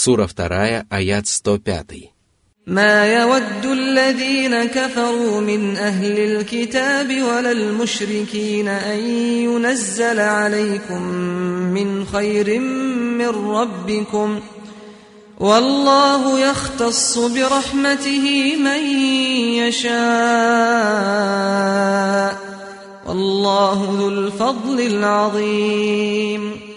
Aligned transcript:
Сура 0.00 0.26
2, 0.26 0.84
аят 0.90 1.26
105. 1.26 2.16
ما 2.66 3.14
يود 3.14 3.66
الذين 3.66 4.64
كفروا 4.64 5.40
من 5.40 5.76
أهل 5.76 6.18
الكتاب 6.18 7.22
ولا 7.22 7.52
المشركين 7.52 8.68
أن 8.68 8.98
ينزل 9.18 10.20
عليكم 10.20 11.02
من 11.76 12.06
خير 12.06 12.58
من 13.18 13.28
ربكم 13.28 14.40
والله 15.40 16.40
يختص 16.40 17.18
برحمته 17.18 18.56
من 18.56 18.86
يشاء 19.62 19.96
والله 23.06 23.96
ذو 23.98 24.08
الفضل 24.08 24.80
العظيم 24.80 26.69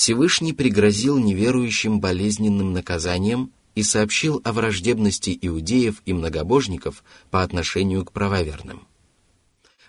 Всевышний 0.00 0.54
пригрозил 0.54 1.18
неверующим 1.18 2.00
болезненным 2.00 2.72
наказанием 2.72 3.52
и 3.74 3.82
сообщил 3.82 4.40
о 4.44 4.54
враждебности 4.54 5.38
иудеев 5.42 6.00
и 6.06 6.14
многобожников 6.14 7.04
по 7.30 7.42
отношению 7.42 8.06
к 8.06 8.12
правоверным. 8.12 8.86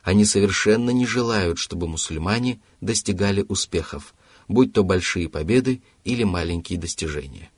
Они 0.03 0.25
совершенно 0.25 0.89
не 0.89 1.05
желают, 1.05 1.59
чтобы 1.59 1.87
мусульмане 1.87 2.59
достигали 2.81 3.45
успехов, 3.47 4.13
будь 4.49 4.73
то 4.73 4.83
большие 4.83 5.29
победы 5.29 5.81
или 6.03 6.25
маленькие 6.25 6.77
достижения. 6.77 7.49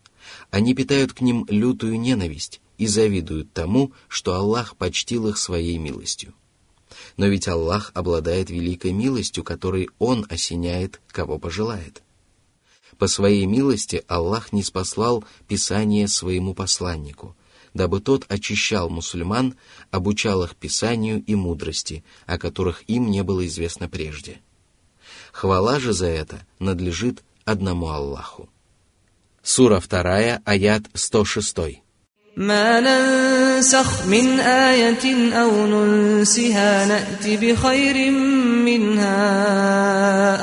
Они 0.51 0.75
питают 0.75 1.11
к 1.13 1.21
ним 1.21 1.47
лютую 1.49 1.99
ненависть 1.99 2.61
и 2.77 2.85
завидуют 2.85 3.51
тому, 3.53 3.93
что 4.07 4.35
Аллах 4.35 4.77
почтил 4.77 5.27
их 5.27 5.39
своей 5.39 5.79
милостью. 5.79 6.35
Но 7.17 7.25
ведь 7.25 7.47
Аллах 7.47 7.89
обладает 7.95 8.51
великой 8.51 8.91
милостью, 8.91 9.43
которой 9.43 9.89
Он 9.97 10.27
осеняет, 10.29 11.01
кого 11.07 11.39
пожелает. 11.39 12.03
По 12.98 13.06
своей 13.06 13.46
милости 13.46 14.04
Аллах 14.08 14.52
не 14.52 14.62
спаслал 14.62 15.24
Писание 15.46 16.08
своему 16.08 16.54
посланнику, 16.54 17.36
дабы 17.74 18.00
тот 18.00 18.24
очищал 18.28 18.90
мусульман, 18.90 19.54
обучал 19.90 20.42
их 20.42 20.56
Писанию 20.56 21.22
и 21.24 21.34
мудрости, 21.34 22.04
о 22.26 22.38
которых 22.38 22.82
им 22.88 23.10
не 23.10 23.22
было 23.22 23.46
известно 23.46 23.88
прежде. 23.88 24.40
Хвала 25.32 25.78
же 25.78 25.92
за 25.92 26.06
это 26.06 26.44
надлежит 26.58 27.22
одному 27.44 27.88
Аллаху. 27.90 28.48
Сура 29.42 29.80
2, 29.80 30.42
аят 30.44 30.84
106. 30.94 31.82
ما 32.38 32.80
ننسخ 32.80 34.06
من 34.06 34.40
آية 34.40 35.32
أو 35.32 35.66
ننسها 35.66 36.86
نأت 36.86 37.26
بخير 37.26 38.10
منها 38.62 39.26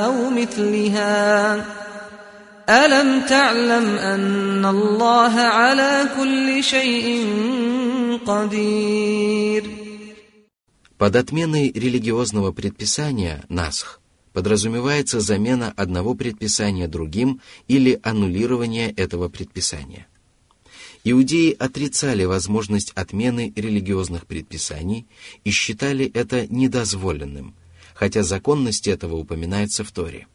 أو 0.06 0.30
مثلها 0.30 1.66
ألم 2.70 3.28
تعلم 3.30 3.86
أن 3.98 4.66
الله 4.66 5.34
على 5.40 6.10
كل 6.18 6.64
شيء 6.64 7.08
قدير 8.26 9.64
Под 10.98 11.16
отменой 11.18 11.72
религиозного 11.76 12.54
предписания 12.54 13.44
насх 13.50 14.00
подразумевается 14.34 15.20
замена 15.20 15.74
одного 15.76 16.16
предписания 16.16 16.88
другим 16.88 17.42
или 17.68 18.00
аннулирование 18.02 18.92
этого 18.92 19.28
предписания. 19.30 20.08
Иудеи 21.04 21.56
отрицали 21.60 22.24
возможность 22.24 22.92
отмены 22.96 23.54
религиозных 23.56 24.26
предписаний 24.26 25.06
и 25.44 25.52
считали 25.52 26.10
это 26.14 26.48
недозволенным, 26.48 27.54
хотя 27.94 28.24
законность 28.24 28.88
этого 28.88 29.16
упоминается 29.18 29.84
в 29.84 29.92
Торе. 29.92 30.28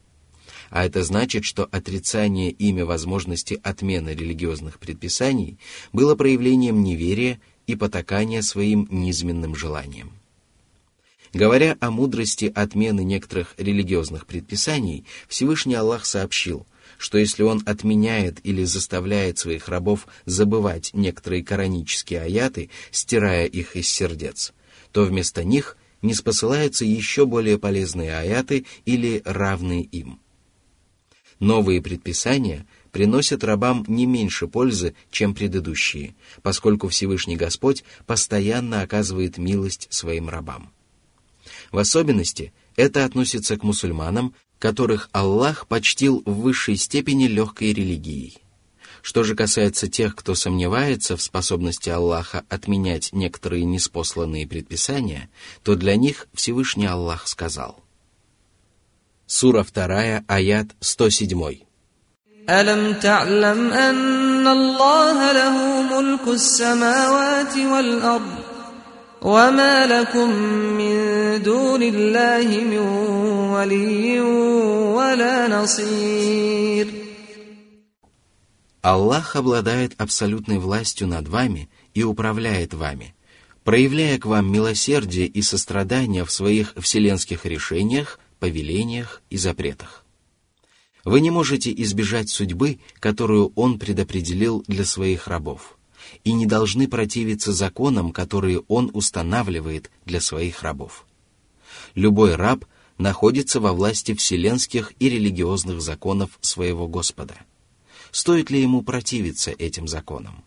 а 0.70 0.86
это 0.86 1.04
значит, 1.04 1.46
что 1.46 1.66
отрицание 1.66 2.52
ими 2.52 2.82
возможности 2.82 3.60
отмены 3.64 4.10
религиозных 4.10 4.80
предписаний 4.80 5.58
было 5.94 6.16
проявлением 6.16 6.84
неверия 6.84 7.40
и 7.68 7.76
потакания 7.76 8.42
своим 8.42 8.88
низменным 8.90 9.56
желаниям. 9.56 10.14
Говоря 11.34 11.76
о 11.82 11.92
мудрости 11.92 12.52
отмены 12.56 13.04
некоторых 13.04 13.56
религиозных 13.58 14.26
предписаний, 14.26 15.06
Всевышний 15.28 15.76
Аллах 15.76 16.06
сообщил, 16.06 16.66
что 16.98 17.18
если 17.18 17.44
он 17.44 17.62
отменяет 17.66 18.40
или 18.44 18.64
заставляет 18.64 19.38
своих 19.38 19.68
рабов 19.68 20.08
забывать 20.26 20.92
некоторые 20.94 21.44
коранические 21.44 22.22
аяты, 22.22 22.70
стирая 22.92 23.48
их 23.48 23.76
из 23.76 23.90
сердец, 23.90 24.54
то 24.94 25.04
вместо 25.04 25.44
них 25.44 25.78
не 26.02 26.14
спосылаются 26.14 26.86
еще 26.86 27.26
более 27.26 27.58
полезные 27.58 28.16
аяты 28.16 28.66
или 28.86 29.22
равные 29.26 29.84
им. 29.84 30.22
Новые 31.40 31.82
предписания 31.82 32.66
приносят 32.92 33.44
рабам 33.44 33.84
не 33.88 34.06
меньше 34.06 34.48
пользы, 34.48 34.96
чем 35.12 35.36
предыдущие, 35.36 36.16
поскольку 36.42 36.88
Всевышний 36.88 37.36
Господь 37.36 37.84
постоянно 38.06 38.82
оказывает 38.82 39.38
милость 39.38 39.88
своим 39.90 40.30
рабам. 40.30 40.72
В 41.72 41.78
особенности 41.78 42.54
это 42.76 43.04
относится 43.04 43.58
к 43.58 43.64
мусульманам, 43.64 44.34
которых 44.60 45.10
Аллах 45.12 45.68
почтил 45.68 46.24
в 46.26 46.40
высшей 46.42 46.78
степени 46.78 47.28
легкой 47.28 47.74
религией. 47.74 48.38
Что 49.02 49.24
же 49.24 49.36
касается 49.36 49.88
тех, 49.88 50.16
кто 50.16 50.34
сомневается 50.34 51.16
в 51.16 51.22
способности 51.22 51.90
Аллаха 51.90 52.44
отменять 52.50 53.14
некоторые 53.14 53.64
неспосланные 53.64 54.48
предписания, 54.48 55.30
то 55.64 55.76
для 55.76 55.96
них 55.96 56.28
Всевышний 56.34 56.88
Аллах 56.88 57.28
сказал. 57.28 57.85
Сура 59.27 59.63
2, 59.63 60.25
аят 60.29 60.69
107. 60.81 61.71
ألم 62.51 62.93
تعلم 62.95 63.73
أن 63.73 64.47
الله 64.47 65.33
له 65.33 65.83
ملك 65.83 66.29
السماوات 66.29 67.57
والأرض 67.57 68.39
وما 69.23 69.87
لكم 69.87 70.31
من 70.81 70.95
دون 71.43 71.83
الله 71.83 72.49
من 72.65 72.79
ولي 73.55 74.21
ولا 74.21 75.49
نصير 75.49 77.01
Аллах 78.83 79.37
обладает 79.37 79.93
абсолютной 79.99 80.59
властью 80.59 81.07
над 81.07 81.29
вами 81.29 81.69
и 81.93 82.03
управляет 82.03 82.73
вами, 82.73 83.15
проявляя 83.63 84.19
к 84.19 84.25
вам 84.25 84.51
милосердие 84.51 85.27
и 85.27 85.43
сострадание 85.43 86.25
в 86.25 86.33
своих 86.33 86.73
вселенских 86.79 87.45
решениях, 87.45 88.19
повелениях 88.40 89.22
и 89.30 89.38
запретах. 89.38 90.06
Вы 91.04 91.22
не 91.22 91.30
можете 91.30 91.72
избежать 91.84 92.30
судьбы, 92.30 92.80
которую 93.00 93.52
Он 93.56 93.78
предопределил 93.78 94.64
для 94.68 94.86
своих 94.86 95.28
рабов, 95.28 95.78
и 96.24 96.34
не 96.34 96.46
должны 96.46 96.88
противиться 96.88 97.54
законам, 97.54 98.12
которые 98.12 98.64
Он 98.68 98.90
устанавливает 98.94 99.92
для 100.06 100.20
своих 100.20 100.64
рабов. 100.64 101.06
Любой 101.94 102.36
раб 102.36 102.66
находится 102.98 103.60
во 103.60 103.74
власти 103.74 104.14
вселенских 104.14 104.94
и 105.00 105.10
религиозных 105.10 105.82
законов 105.82 106.38
своего 106.42 106.88
Господа. 106.88 107.36
Стоит 108.12 108.50
ли 108.50 108.62
ему 108.62 108.82
противиться 108.82 109.52
этим 109.52 109.88
законам? 109.88 110.44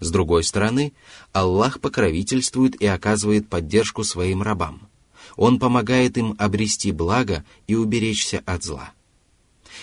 С 0.00 0.10
другой 0.10 0.44
стороны, 0.44 0.92
Аллах 1.32 1.80
покровительствует 1.80 2.80
и 2.80 2.86
оказывает 2.86 3.48
поддержку 3.48 4.04
своим 4.04 4.42
рабам. 4.42 4.88
Он 5.36 5.58
помогает 5.58 6.16
им 6.16 6.34
обрести 6.38 6.92
благо 6.92 7.44
и 7.66 7.74
уберечься 7.74 8.42
от 8.46 8.64
зла. 8.64 8.92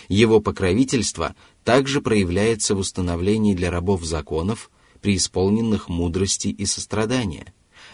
Его 0.07 0.39
покровительство 0.39 1.35
также 1.63 2.01
проявляется 2.01 2.75
в 2.75 2.79
установлении 2.79 3.53
для 3.53 3.69
рабов 3.69 4.03
законов, 4.03 4.71
преисполненных 5.01 5.89
мудрости 5.89 6.47
и 6.47 6.65
сострадания. 6.65 7.53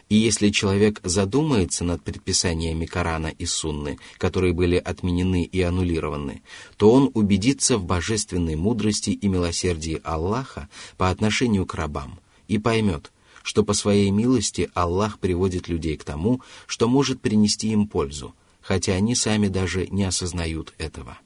И 0.10 0.16
если 0.16 0.50
человек 0.50 1.02
задумается 1.04 1.84
над 1.84 2.02
предписаниями 2.02 2.86
Корана 2.86 3.28
и 3.28 3.46
Сунны, 3.46 3.98
которые 4.18 4.54
были 4.54 4.78
отменены 4.78 5.44
и 5.44 5.62
аннулированы, 5.62 6.44
то 6.78 6.92
он 6.92 7.12
убедится 7.14 7.78
в 7.78 7.86
божественной 7.86 8.56
мудрости 8.56 9.10
и 9.10 9.28
милосердии 9.28 10.00
Аллаха 10.04 10.70
по 10.98 11.10
отношению 11.10 11.66
к 11.66 11.76
рабам 11.76 12.20
и 12.48 12.58
поймет, 12.58 13.12
что 13.47 13.65
по 13.65 13.75
своей 13.75 14.11
милости 14.11 14.71
Аллах 14.75 15.19
приводит 15.19 15.69
людей 15.69 15.97
к 15.97 16.05
тому, 16.05 16.41
что 16.67 16.89
может 16.89 17.21
принести 17.21 17.69
им 17.69 17.89
пользу, 17.89 18.35
хотя 18.61 18.93
они 18.95 19.15
сами 19.15 19.49
даже 19.49 19.87
не 19.89 20.05
осознают 20.05 20.75
этого. 20.79 21.19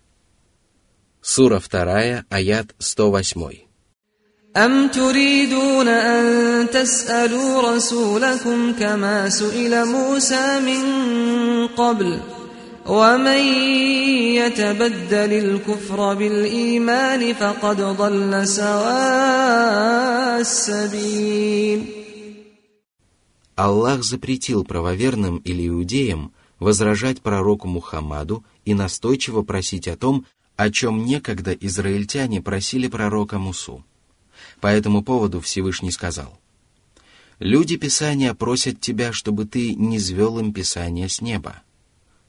Сура 1.20 1.61
2, 1.61 2.25
аят 2.31 2.75
108. 2.78 3.67
أم 4.56 4.88
تريدون 4.88 5.88
أن 5.88 6.70
تسألوا 6.70 7.76
رسولكم 7.76 8.73
كما 8.73 9.28
سئل 9.28 9.84
موسى 9.84 10.61
من 10.61 10.82
قبل 11.67 12.20
ومن 12.87 13.43
يتبدل 14.40 15.32
الكفر 15.32 16.14
بالإيمان 16.14 17.34
فقد 17.34 17.81
ضل 17.81 18.49
سواء 18.49 19.76
السبيل 20.40 22.00
Аллах 23.56 24.03
запретил 24.03 24.63
правоверным 24.63 25.38
или 25.38 25.68
иудеям 25.68 26.33
возражать 26.59 27.21
пророку 27.21 27.68
Мухаммаду 27.68 28.45
и 28.65 28.74
настойчиво 28.74 29.42
просить 29.42 29.88
о 29.88 29.98
том, 29.98 30.25
о 30.56 30.69
чем 30.69 31.06
некогда 31.06 31.53
израильтяне 31.53 32.42
просили 32.42 32.88
пророка 32.88 33.39
Мусу. 33.39 33.83
По 34.59 34.68
этому 34.68 35.03
поводу 35.03 35.42
Всевышний 35.42 35.92
сказал, 35.92 36.39
«Люди 37.39 37.77
Писания 37.77 38.33
просят 38.33 38.80
тебя, 38.80 39.12
чтобы 39.12 39.45
ты 39.45 39.74
не 39.74 39.98
звел 39.98 40.39
им 40.39 40.53
Писание 40.53 41.09
с 41.09 41.21
неба». 41.21 41.63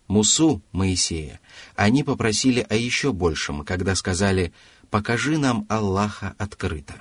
Мусу, 0.08 0.62
Моисея, 0.72 1.40
они 1.76 2.02
попросили 2.02 2.66
о 2.68 2.74
еще 2.74 3.12
большем, 3.12 3.64
когда 3.64 3.94
сказали 3.94 4.52
«покажи 4.90 5.38
нам 5.38 5.66
Аллаха 5.68 6.34
открыто». 6.38 6.94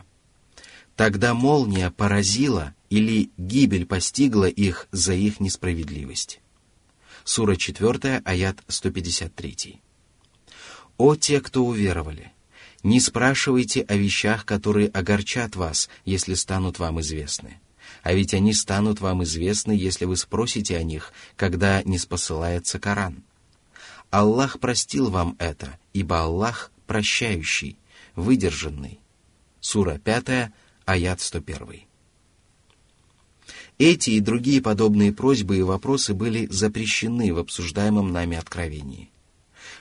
Тогда 0.96 1.34
молния 1.34 1.90
поразила 1.92 2.76
или 2.92 3.32
гибель 3.38 3.86
постигла 3.86 4.50
их 4.50 4.88
за 4.92 5.14
их 5.14 5.40
несправедливость. 5.40 6.42
Сура 7.24 7.56
4, 7.56 8.22
аят 8.26 8.58
153. 8.68 9.82
«О 10.98 11.16
те, 11.16 11.40
кто 11.40 11.66
уверовали! 11.66 12.34
Не 12.84 13.00
спрашивайте 13.00 13.82
о 13.84 13.96
вещах, 13.96 14.46
которые 14.46 14.90
огорчат 14.90 15.56
вас, 15.56 15.90
если 16.04 16.34
станут 16.34 16.80
вам 16.80 17.00
известны. 17.00 17.62
А 18.04 18.12
ведь 18.14 18.34
они 18.34 18.54
станут 18.54 19.00
вам 19.00 19.24
известны, 19.24 19.72
если 19.72 20.04
вы 20.06 20.18
спросите 20.18 20.76
о 20.78 20.84
них, 20.84 21.14
когда 21.38 21.84
не 21.84 21.98
спосылается 21.98 22.78
Коран. 22.78 23.24
Аллах 24.10 24.60
простил 24.60 25.10
вам 25.10 25.38
это, 25.40 25.80
ибо 25.94 26.22
Аллах 26.22 26.72
прощающий, 26.88 27.78
выдержанный. 28.16 29.00
Сура 29.62 29.98
5, 29.98 30.52
аят 30.86 31.22
101. 31.22 31.91
Эти 33.82 34.12
и 34.12 34.20
другие 34.20 34.62
подобные 34.62 35.12
просьбы 35.12 35.58
и 35.58 35.64
вопросы 35.64 36.14
были 36.14 36.46
запрещены 36.52 37.34
в 37.34 37.40
обсуждаемом 37.40 38.12
нами 38.12 38.38
откровении. 38.38 39.10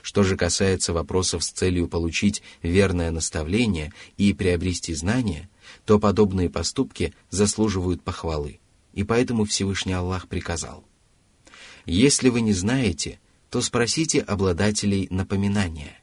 Что 0.01 0.23
же 0.23 0.35
касается 0.35 0.91
вопросов 0.91 1.43
с 1.43 1.51
целью 1.51 1.87
получить 1.87 2.41
верное 2.63 3.11
наставление 3.11 3.93
и 4.17 4.33
приобрести 4.33 4.95
знания, 4.95 5.51
то 5.85 5.99
подобные 5.99 6.49
поступки 6.49 7.13
заслуживают 7.29 8.01
похвалы, 8.01 8.59
и 8.93 9.03
поэтому 9.03 9.45
Всевышний 9.45 9.93
Аллах 9.93 10.27
приказал. 10.27 10.83
«Если 11.85 12.29
вы 12.29 12.41
не 12.41 12.53
знаете, 12.53 13.19
то 13.51 13.61
спросите 13.61 14.21
обладателей 14.21 15.05
напоминания». 15.11 16.01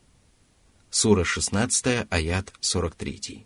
Сура 0.89 1.25
16, 1.25 2.07
аят 2.09 2.53
43. 2.61 3.45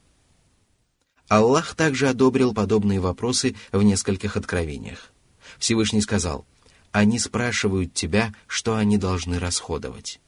Аллах 1.29 1.75
также 1.75 2.09
одобрил 2.09 2.53
подобные 2.53 3.01
вопросы 3.01 3.57
в 3.71 3.83
нескольких 3.83 4.37
откровениях. 4.37 5.13
Всевышний 5.59 6.01
сказал, 6.01 6.47
«Они 6.91 7.19
спрашивают 7.19 7.95
тебя, 7.95 8.35
что 8.47 8.77
они 8.77 8.99
должны 8.99 9.39
расходовать». 9.39 10.21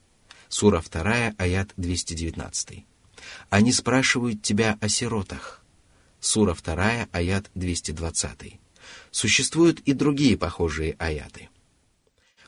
Сура 0.48 0.82
2, 0.82 1.34
аят 1.36 1.72
219. 1.76 2.84
«Они 3.50 3.72
спрашивают 3.72 4.42
тебя 4.42 4.78
о 4.80 4.88
сиротах». 4.88 5.62
Сура 6.20 6.54
2, 6.54 7.08
аят 7.12 7.50
220. 7.54 8.60
Существуют 9.10 9.80
и 9.80 9.92
другие 9.92 10.38
похожие 10.38 10.96
аяты. 10.98 11.48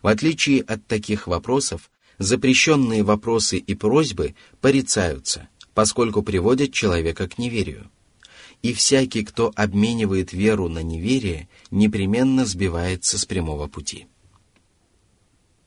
В 0.01 0.07
отличие 0.07 0.63
от 0.63 0.87
таких 0.87 1.27
вопросов, 1.27 1.91
запрещенные 2.19 3.03
вопросы 3.03 3.59
и 3.59 3.75
просьбы 3.75 4.35
порицаются, 4.61 5.49
поскольку 5.75 6.23
приводят 6.23 6.73
человека 6.73 7.29
к 7.29 7.39
неверию 7.39 7.91
и 8.66 8.74
всякий, 8.74 9.24
кто 9.24 9.52
обменивает 9.56 10.34
веру 10.34 10.70
на 10.70 10.84
неверие, 10.84 11.48
непременно 11.72 12.46
сбивается 12.46 13.18
с 13.18 13.26
прямого 13.26 13.68
пути. 13.68 14.08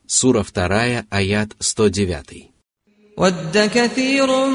Сура 0.06 0.42
2, 0.44 1.06
аят 1.10 1.56
109. 1.58 2.50
ود 3.16 3.70
كثير 3.74 4.46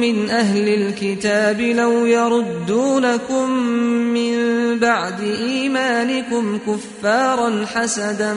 من 0.00 0.30
أهل 0.30 0.68
الكتاب 0.68 1.60
لو 1.60 2.06
يردونكم 2.06 3.50
من 4.14 4.34
بعد 4.78 5.20
إيمانكم 5.20 6.58
كفارا 6.58 7.66
حسدا 7.66 8.34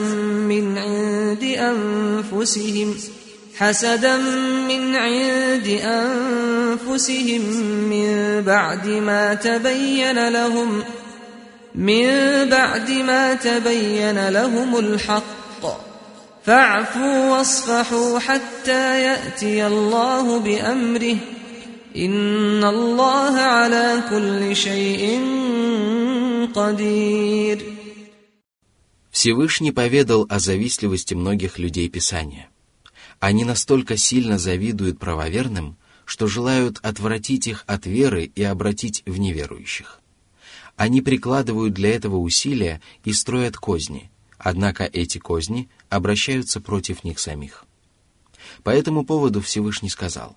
من 0.48 0.78
عند 0.78 1.42
أنفسهم ۖ 1.44 3.21
حسدا 3.56 4.16
من 4.68 4.96
عند 4.96 5.66
أنفسهم 5.82 7.42
من 7.90 8.42
بعد 8.42 8.86
ما 8.88 9.34
تبين 9.34 10.28
لهم 10.28 10.82
من 11.74 12.06
بعد 12.50 12.90
ما 12.90 13.34
تبين 13.34 14.28
لهم 14.28 14.78
الحق 14.78 15.62
فاعفوا 16.44 17.30
واصفحوا 17.30 18.18
حتى 18.18 19.02
يأتي 19.02 19.66
الله 19.66 20.38
بأمره 20.38 21.16
إن 21.96 22.64
الله 22.64 23.34
على 23.38 24.02
كل 24.10 24.56
شيء 24.56 25.20
قدير 26.54 27.58
Всевышний 29.10 29.72
поведал 29.72 30.26
о 30.28 30.38
завистливости 30.38 31.14
многих 31.14 31.58
людей 31.58 31.88
Писания. 31.88 32.48
Они 33.23 33.45
настолько 33.45 33.95
сильно 33.95 34.37
завидуют 34.37 34.99
правоверным, 34.99 35.77
что 36.03 36.27
желают 36.27 36.79
отвратить 36.81 37.47
их 37.47 37.63
от 37.67 37.85
веры 37.85 38.25
и 38.25 38.43
обратить 38.43 39.01
в 39.05 39.17
неверующих. 39.17 40.01
Они 40.75 40.99
прикладывают 40.99 41.73
для 41.73 41.95
этого 41.95 42.17
усилия 42.17 42.81
и 43.05 43.13
строят 43.13 43.55
козни, 43.55 44.11
однако 44.37 44.83
эти 44.83 45.19
козни 45.19 45.69
обращаются 45.87 46.59
против 46.59 47.05
них 47.05 47.17
самих. 47.17 47.63
По 48.61 48.71
этому 48.71 49.05
поводу 49.05 49.39
Всевышний 49.39 49.87
сказал, 49.89 50.35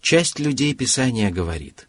«Часть 0.00 0.40
людей 0.40 0.74
Писания 0.74 1.30
говорит, 1.30 1.88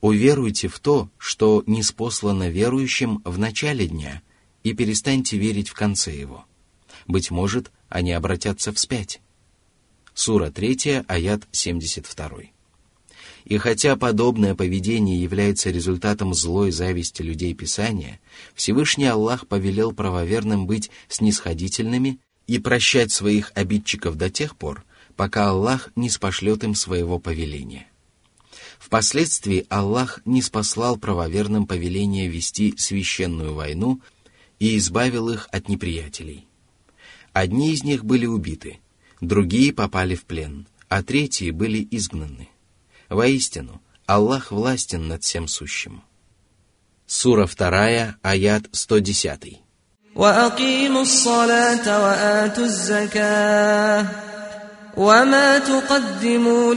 уверуйте 0.00 0.68
в 0.68 0.78
то, 0.78 1.10
что 1.18 1.62
не 1.66 1.82
спослано 1.82 2.48
верующим 2.48 3.20
в 3.26 3.38
начале 3.38 3.86
дня, 3.86 4.22
и 4.62 4.72
перестаньте 4.72 5.36
верить 5.36 5.68
в 5.68 5.74
конце 5.74 6.16
его. 6.16 6.46
Быть 7.10 7.32
может, 7.32 7.72
они 7.88 8.12
обратятся 8.12 8.72
вспять. 8.72 9.20
Сура 10.14 10.52
3, 10.52 11.02
аят 11.08 11.42
72. 11.50 12.28
И 13.46 13.58
хотя 13.58 13.96
подобное 13.96 14.54
поведение 14.54 15.20
является 15.20 15.70
результатом 15.70 16.34
злой 16.34 16.70
зависти 16.70 17.22
людей 17.22 17.52
Писания, 17.52 18.20
Всевышний 18.54 19.06
Аллах 19.06 19.48
повелел 19.48 19.90
правоверным 19.90 20.68
быть 20.68 20.92
снисходительными 21.08 22.20
и 22.46 22.60
прощать 22.60 23.10
своих 23.10 23.50
обидчиков 23.56 24.16
до 24.16 24.30
тех 24.30 24.56
пор, 24.56 24.84
пока 25.16 25.48
Аллах 25.48 25.90
не 25.96 26.10
спошлет 26.10 26.62
им 26.62 26.76
своего 26.76 27.18
повеления. 27.18 27.88
Впоследствии 28.78 29.66
Аллах 29.68 30.20
не 30.24 30.42
спаслал 30.42 30.96
правоверным 30.96 31.66
повеление 31.66 32.28
вести 32.28 32.76
священную 32.76 33.54
войну 33.54 34.00
и 34.60 34.78
избавил 34.78 35.28
их 35.28 35.48
от 35.50 35.68
неприятелей. 35.68 36.46
Одни 37.33 37.73
из 37.73 37.83
них 37.83 38.05
были 38.05 38.25
убиты, 38.25 38.79
другие 39.21 39.73
попали 39.73 40.15
в 40.15 40.25
плен, 40.25 40.67
а 40.87 41.03
третьи 41.03 41.51
были 41.51 41.87
изгнаны. 41.91 42.49
Воистину, 43.09 43.81
Аллах 44.05 44.51
властен 44.51 45.07
над 45.07 45.23
всем 45.23 45.47
сущим. 45.47 46.01
Сура 47.07 47.45
2, 47.47 48.17
аят 48.21 48.63
110. 48.71 49.61
وأقيموا 50.15 51.01
الصلاة 51.01 52.03
وآتوا 52.03 52.63
الزكاة 52.63 54.05
وما 54.97 55.59
تقدموا 55.59 56.73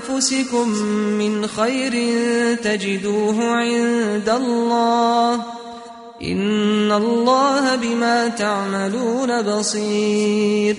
لأنفسكم 0.00 0.68
من 1.18 1.46
خير 1.46 1.92
تجدوه 2.56 3.44
عند 3.44 4.28
الله 4.28 5.44
إن 6.22 6.92
الله 6.92 7.76
بما 7.76 8.28
تعملون 8.28 9.42
بصير 9.42 10.76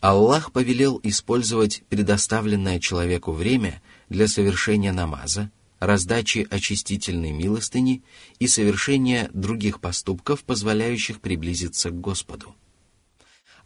Аллах 0.00 0.50
повелел 0.50 0.98
использовать 1.04 1.84
предоставленное 1.88 2.80
человеку 2.80 3.30
время 3.30 3.80
для 4.08 4.26
совершения 4.26 4.92
намаза, 4.92 5.52
раздачи 5.78 6.44
очистительной 6.50 7.30
милостыни 7.30 8.02
и 8.40 8.48
совершения 8.48 9.30
других 9.32 9.78
поступков, 9.78 10.42
позволяющих 10.42 11.20
приблизиться 11.20 11.90
к 11.90 12.00
Господу. 12.00 12.56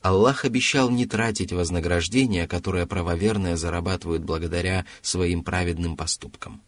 Аллах 0.03 0.45
обещал 0.45 0.91
не 0.91 1.07
тратить 1.07 1.53
вознаграждение, 1.53 2.47
которое 2.47 2.85
правоверные 2.85 3.57
зарабатывают 3.57 4.23
благодаря 4.23 4.85
своим 5.01 5.43
праведным 5.43 5.97
поступкам 5.97 6.61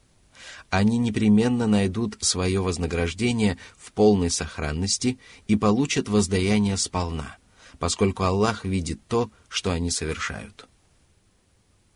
они 0.70 0.98
непременно 0.98 1.66
найдут 1.66 2.16
свое 2.20 2.60
вознаграждение 2.60 3.58
в 3.76 3.92
полной 3.92 4.30
сохранности 4.30 5.18
и 5.46 5.56
получат 5.56 6.08
воздаяние 6.08 6.76
сполна, 6.76 7.36
поскольку 7.78 8.24
Аллах 8.24 8.64
видит 8.64 9.00
то, 9.08 9.30
что 9.48 9.70
они 9.70 9.90
совершают. 9.90 10.66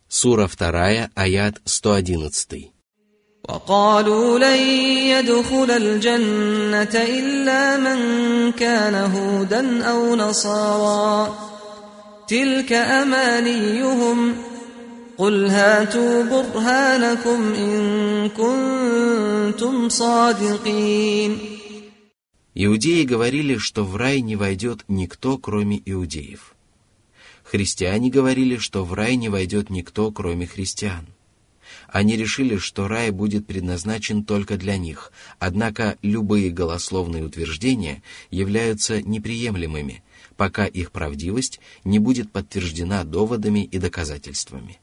Сура 0.07 0.47
2, 0.47 1.11
аят 1.15 1.61
111. 1.65 2.69
وقالوا 3.49 4.39
لن 4.39 4.59
يدخل 5.11 5.71
الجنة 5.71 6.95
إلا 7.19 7.77
من 7.77 8.51
كان 8.51 8.95
هودا 8.95 9.83
أو 9.83 10.15
نصارى 10.15 11.33
تلك 12.27 12.73
أمانيهم 12.73 14.46
قل 15.17 15.45
هاتوا 15.45 16.23
برهانكم 16.23 17.53
إن 17.53 18.29
كنتم 18.29 19.89
صادقين 19.89 21.37
Иудеи 22.55 23.03
говорили, 23.03 23.57
что 23.57 23.83
в 23.83 23.95
рай 23.95 24.21
не 24.21 24.35
войдет 24.35 24.85
никто, 24.87 25.39
кроме 25.39 25.81
иудеев. 25.83 26.53
Христиане 27.43 28.11
говорили, 28.11 28.57
что 28.57 28.85
в 28.85 28.93
рай 28.93 29.15
не 29.15 29.29
войдет 29.29 29.71
никто, 29.71 30.11
кроме 30.11 30.45
христиан. 30.45 31.07
Они 31.87 32.15
решили, 32.15 32.57
что 32.57 32.87
рай 32.87 33.09
будет 33.09 33.47
предназначен 33.47 34.23
только 34.23 34.57
для 34.57 34.77
них, 34.77 35.11
однако 35.39 35.97
любые 36.03 36.51
голословные 36.51 37.23
утверждения 37.23 38.03
являются 38.29 39.01
неприемлемыми, 39.01 40.03
пока 40.37 40.65
их 40.65 40.91
правдивость 40.91 41.59
не 41.83 41.97
будет 41.99 42.31
подтверждена 42.31 43.03
доводами 43.03 43.63
и 43.63 43.79
доказательствами. 43.79 44.79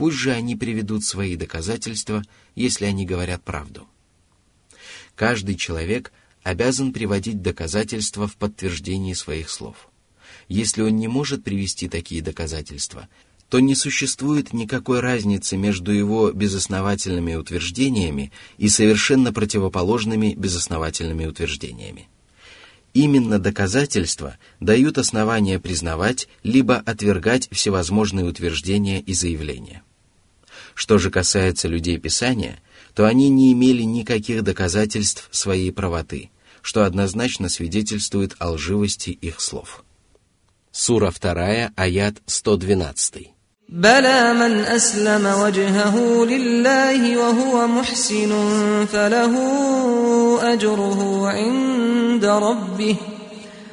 Пусть 0.00 0.16
же 0.16 0.32
они 0.32 0.56
приведут 0.56 1.04
свои 1.04 1.36
доказательства, 1.36 2.22
если 2.54 2.86
они 2.86 3.04
говорят 3.04 3.42
правду. 3.42 3.86
Каждый 5.14 5.56
человек 5.56 6.10
обязан 6.42 6.94
приводить 6.94 7.42
доказательства 7.42 8.26
в 8.26 8.36
подтверждении 8.36 9.12
своих 9.12 9.50
слов. 9.50 9.90
Если 10.48 10.80
он 10.80 10.96
не 10.96 11.06
может 11.06 11.44
привести 11.44 11.86
такие 11.86 12.22
доказательства, 12.22 13.10
то 13.50 13.60
не 13.60 13.74
существует 13.74 14.54
никакой 14.54 15.00
разницы 15.00 15.58
между 15.58 15.92
его 15.92 16.32
безосновательными 16.32 17.34
утверждениями 17.34 18.32
и 18.56 18.70
совершенно 18.70 19.34
противоположными 19.34 20.32
безосновательными 20.32 21.26
утверждениями. 21.26 22.08
Именно 22.94 23.38
доказательства 23.38 24.38
дают 24.60 24.96
основания 24.96 25.58
признавать 25.58 26.26
либо 26.42 26.76
отвергать 26.76 27.50
всевозможные 27.52 28.24
утверждения 28.24 28.98
и 29.02 29.12
заявления. 29.12 29.82
Что 30.73 30.97
же 30.97 31.09
касается 31.09 31.67
людей 31.67 31.97
Писания – 31.97 32.65
то 32.95 33.05
они 33.05 33.29
не 33.29 33.51
имели 33.51 33.83
никаких 33.83 34.41
доказательств 34.41 35.27
своей 35.31 35.71
правоты, 35.71 36.31
что 36.61 36.85
однозначно 36.85 37.49
свидетельствует 37.49 38.35
о 38.39 38.51
лживости 38.51 39.09
их 39.09 39.41
слов. 39.41 39.83
Сура 40.71 41.11
2, 41.11 41.71
аят 41.75 42.15
112. 42.25 43.31
بلى 43.69 44.33
من 44.33 44.59
أسلم 44.59 45.25
وجهه 45.25 46.25
لله 46.25 47.17
وهو 47.17 47.67
محسن 47.67 48.31
فله 48.85 49.33
أجره 50.53 51.29
عند 51.29 52.25
ربه 52.25 52.95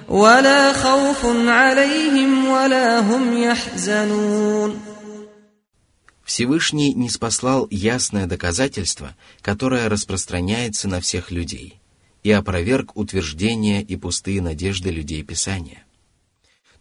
ولا 0.09 0.73
خوف 0.73 1.27
عليهم 1.47 2.49
ولا 2.49 3.01
هم 3.01 3.39
يحزنون 3.39 4.86
Всевышний 6.28 6.94
не 6.94 7.10
спаслал 7.10 7.70
ясное 7.72 8.28
доказательство, 8.28 9.16
которое 9.42 9.88
распространяется 9.88 10.90
на 10.90 11.00
всех 11.00 11.32
людей, 11.32 11.80
и 12.22 12.32
опроверг 12.32 12.98
утверждения 12.98 13.82
и 13.82 13.96
пустые 13.96 14.42
надежды 14.42 14.90
людей 14.90 15.24
Писания. 15.24 15.86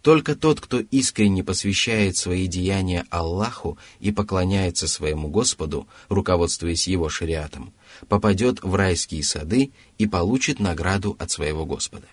Только 0.03 0.35
тот, 0.35 0.61
кто 0.61 0.81
искренне 0.81 1.45
посвящает 1.45 2.17
свои 2.17 2.49
деяния 2.49 3.07
Аллаху 3.09 3.79
и 4.01 4.11
поклоняется 4.11 4.89
своему 4.89 5.29
Господу, 5.29 5.87
руководствуясь 6.09 6.89
его 6.89 7.09
шариатом, 7.09 7.73
попадет 8.09 8.65
в 8.65 8.75
райские 8.75 9.23
сады 9.23 9.71
и 9.97 10.09
получит 10.09 10.59
награду 10.59 11.15
от 11.21 11.31
своего 11.31 11.65
Господа. 11.65 12.09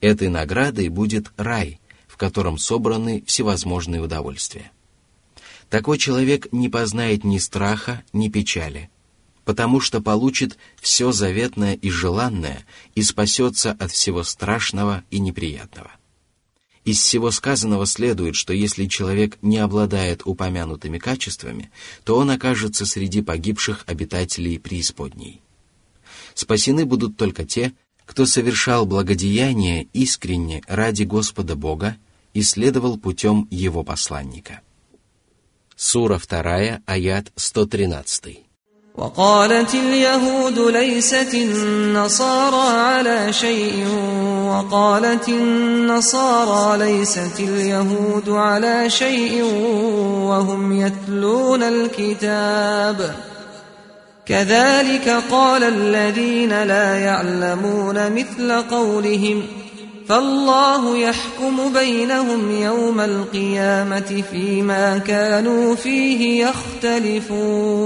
Этой 0.00 0.28
наградой 0.28 0.88
будет 0.88 1.30
рай, 1.36 1.80
в 2.08 2.16
котором 2.16 2.56
собраны 2.56 3.22
всевозможные 3.26 4.00
удовольствия. 4.00 4.72
Такой 5.70 5.98
человек 5.98 6.48
не 6.52 6.68
познает 6.68 7.22
ни 7.22 7.38
страха, 7.38 8.02
ни 8.12 8.28
печали, 8.28 8.90
потому 9.44 9.78
что 9.80 10.02
получит 10.02 10.58
все 10.80 11.12
заветное 11.12 11.74
и 11.74 11.90
желанное 11.90 12.66
и 12.96 13.02
спасется 13.04 13.70
от 13.70 13.92
всего 13.92 14.24
страшного 14.24 15.04
и 15.10 15.20
неприятного. 15.20 15.92
Из 16.84 16.98
всего 16.98 17.30
сказанного 17.30 17.86
следует, 17.86 18.34
что 18.34 18.52
если 18.52 18.86
человек 18.86 19.38
не 19.42 19.58
обладает 19.58 20.22
упомянутыми 20.24 20.98
качествами, 20.98 21.70
то 22.02 22.16
он 22.16 22.30
окажется 22.30 22.84
среди 22.84 23.22
погибших 23.22 23.84
обитателей 23.86 24.58
преисподней. 24.58 25.40
Спасены 26.34 26.84
будут 26.84 27.16
только 27.16 27.44
те, 27.44 27.74
кто 28.06 28.26
совершал 28.26 28.86
благодеяние 28.86 29.84
искренне 29.92 30.62
ради 30.66 31.04
Господа 31.04 31.54
Бога 31.54 31.96
и 32.34 32.42
следовал 32.42 32.98
путем 32.98 33.46
Его 33.52 33.84
посланника. 33.84 34.62
Сура 35.79 36.17
2, 36.17 36.79
аят 36.87 37.29
113. 37.37 38.45
وقالت 38.97 39.75
اليهود 39.75 40.59
ليست 40.59 41.33
النصارى 41.33 42.79
على 42.79 43.33
شيء 43.33 43.87
وقالت 44.47 45.29
النصارى 45.29 46.77
ليست 46.77 47.39
اليهود 47.39 48.29
على 48.29 48.89
شيء 48.89 49.43
وهم 50.29 50.71
يتلون 50.71 51.63
الكتاب 51.63 53.15
كذلك 54.25 55.23
قال 55.31 55.63
الذين 55.63 56.63
لا 56.63 56.99
يعلمون 56.99 58.11
مثل 58.11 58.51
قولهم ۖ 58.61 59.58
فالله 60.09 60.97
يحكم 60.97 61.73
بينهم 61.73 62.51
يوم 62.51 62.99
القيامة 62.99 64.23
فيما 64.31 64.97
كانوا 64.97 65.75
فيه 65.75 66.45
يختلفون 66.45 67.85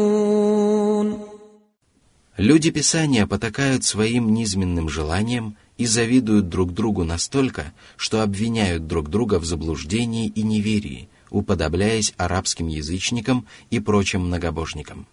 Люди 2.38 2.70
Писания 2.72 3.28
потакают 3.28 3.84
своим 3.84 4.34
низменным 4.34 4.88
желанием 4.88 5.58
и 5.78 5.86
завидуют 5.86 6.48
друг 6.48 6.74
другу 6.74 7.04
настолько, 7.04 7.74
что 7.98 8.22
обвиняют 8.22 8.88
друг 8.88 9.10
друга 9.10 9.40
в 9.40 9.46
заблуждении 9.46 10.28
и 10.28 10.42
неверии, 10.44 11.10
уподобляясь 11.32 12.14
арабским 12.16 12.68
язычникам 12.68 13.46
и 13.72 13.82
прочим 13.82 14.22
многобожникам 14.28 15.06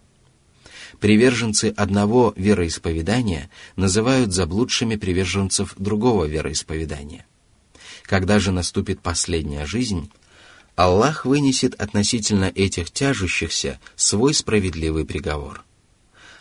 приверженцы 1.00 1.72
одного 1.76 2.32
вероисповедания 2.36 3.50
называют 3.76 4.32
заблудшими 4.32 4.96
приверженцев 4.96 5.74
другого 5.76 6.24
вероисповедания. 6.24 7.26
Когда 8.04 8.38
же 8.38 8.52
наступит 8.52 9.00
последняя 9.00 9.66
жизнь, 9.66 10.10
Аллах 10.74 11.26
вынесет 11.26 11.74
относительно 11.74 12.50
этих 12.54 12.90
тяжущихся 12.90 13.78
свой 13.94 14.34
справедливый 14.34 15.04
приговор. 15.04 15.64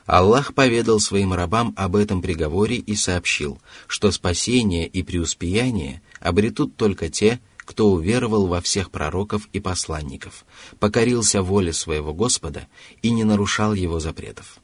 Аллах 0.05 0.53
поведал 0.53 0.99
своим 0.99 1.33
рабам 1.33 1.73
об 1.77 1.95
этом 1.95 2.21
приговоре 2.21 2.77
и 2.77 2.95
сообщил, 2.95 3.61
что 3.87 4.11
спасение 4.11 4.87
и 4.87 5.03
преуспеяние 5.03 6.01
обретут 6.19 6.75
только 6.75 7.09
те, 7.09 7.39
кто 7.60 7.90
уверовал 7.90 8.46
во 8.46 8.60
всех 8.60 8.90
пророков 8.90 9.48
и 9.52 9.60
посланников, 9.60 10.46
покорился 10.78 11.42
воле 11.42 11.72
своего 11.72 12.14
Господа 12.14 12.68
и 13.02 13.10
не 13.10 13.24
нарушал 13.24 13.74
его 13.74 13.98
запретов. 13.98 14.58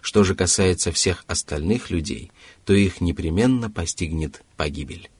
Что 0.00 0.24
же 0.24 0.34
касается 0.34 0.92
всех 0.92 1.24
остальных 1.26 1.90
людей, 1.90 2.30
то 2.64 2.72
их 2.72 3.00
непременно 3.00 3.70
постигнет 3.70 4.42
погибель. 4.56 5.10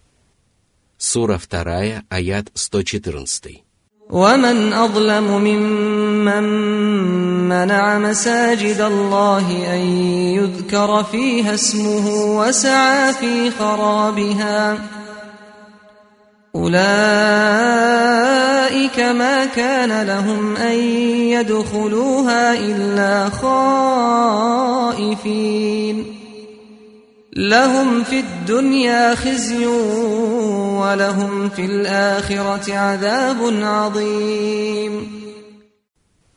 Сура 0.97 1.39
2, 1.39 2.05
аят 2.09 2.51
114. 2.55 3.63
ومن 4.11 4.73
أظلم 4.73 5.25
ممن 5.25 6.45
منع 7.49 7.99
مساجد 7.99 8.81
الله 8.81 9.75
أن 9.75 9.81
يذكر 10.37 11.05
فيها 11.05 11.55
اسمه 11.55 12.09
وسعى 12.39 13.13
في 13.13 13.51
خرابها 13.51 14.79
أولئك 16.55 16.83
ما 18.99 19.45
كان 19.45 20.07
لهم 20.07 20.57
أن 20.57 20.79
يدخلوها 21.33 22.55
إلا 22.55 23.31
خائفين 23.31 25.03
لهم 27.37 28.05
في 28.05 28.21
الدنيا 28.21 29.15
خزي 29.15 29.67
ولهم 29.67 31.49
في 31.49 31.65
الآخرة 31.65 32.75
عذاب 32.75 33.39
عظيم 33.63 35.23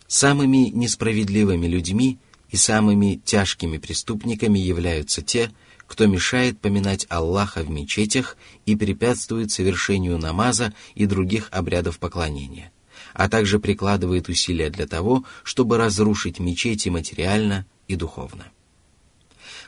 Самыми 0.07 0.69
несправедливыми 0.73 1.67
людьми 1.67 2.19
и 2.49 2.55
самыми 2.55 3.19
тяжкими 3.25 3.77
преступниками 3.77 4.59
являются 4.59 5.21
те, 5.21 5.51
кто 5.90 6.06
мешает 6.06 6.60
поминать 6.60 7.04
Аллаха 7.08 7.64
в 7.64 7.68
мечетях 7.68 8.36
и 8.64 8.76
препятствует 8.76 9.50
совершению 9.50 10.18
намаза 10.18 10.72
и 10.94 11.04
других 11.04 11.48
обрядов 11.50 11.98
поклонения, 11.98 12.70
а 13.12 13.28
также 13.28 13.58
прикладывает 13.58 14.28
усилия 14.28 14.70
для 14.70 14.86
того, 14.86 15.24
чтобы 15.42 15.78
разрушить 15.78 16.38
мечети 16.38 16.90
материально 16.90 17.66
и 17.88 17.96
духовно. 17.96 18.46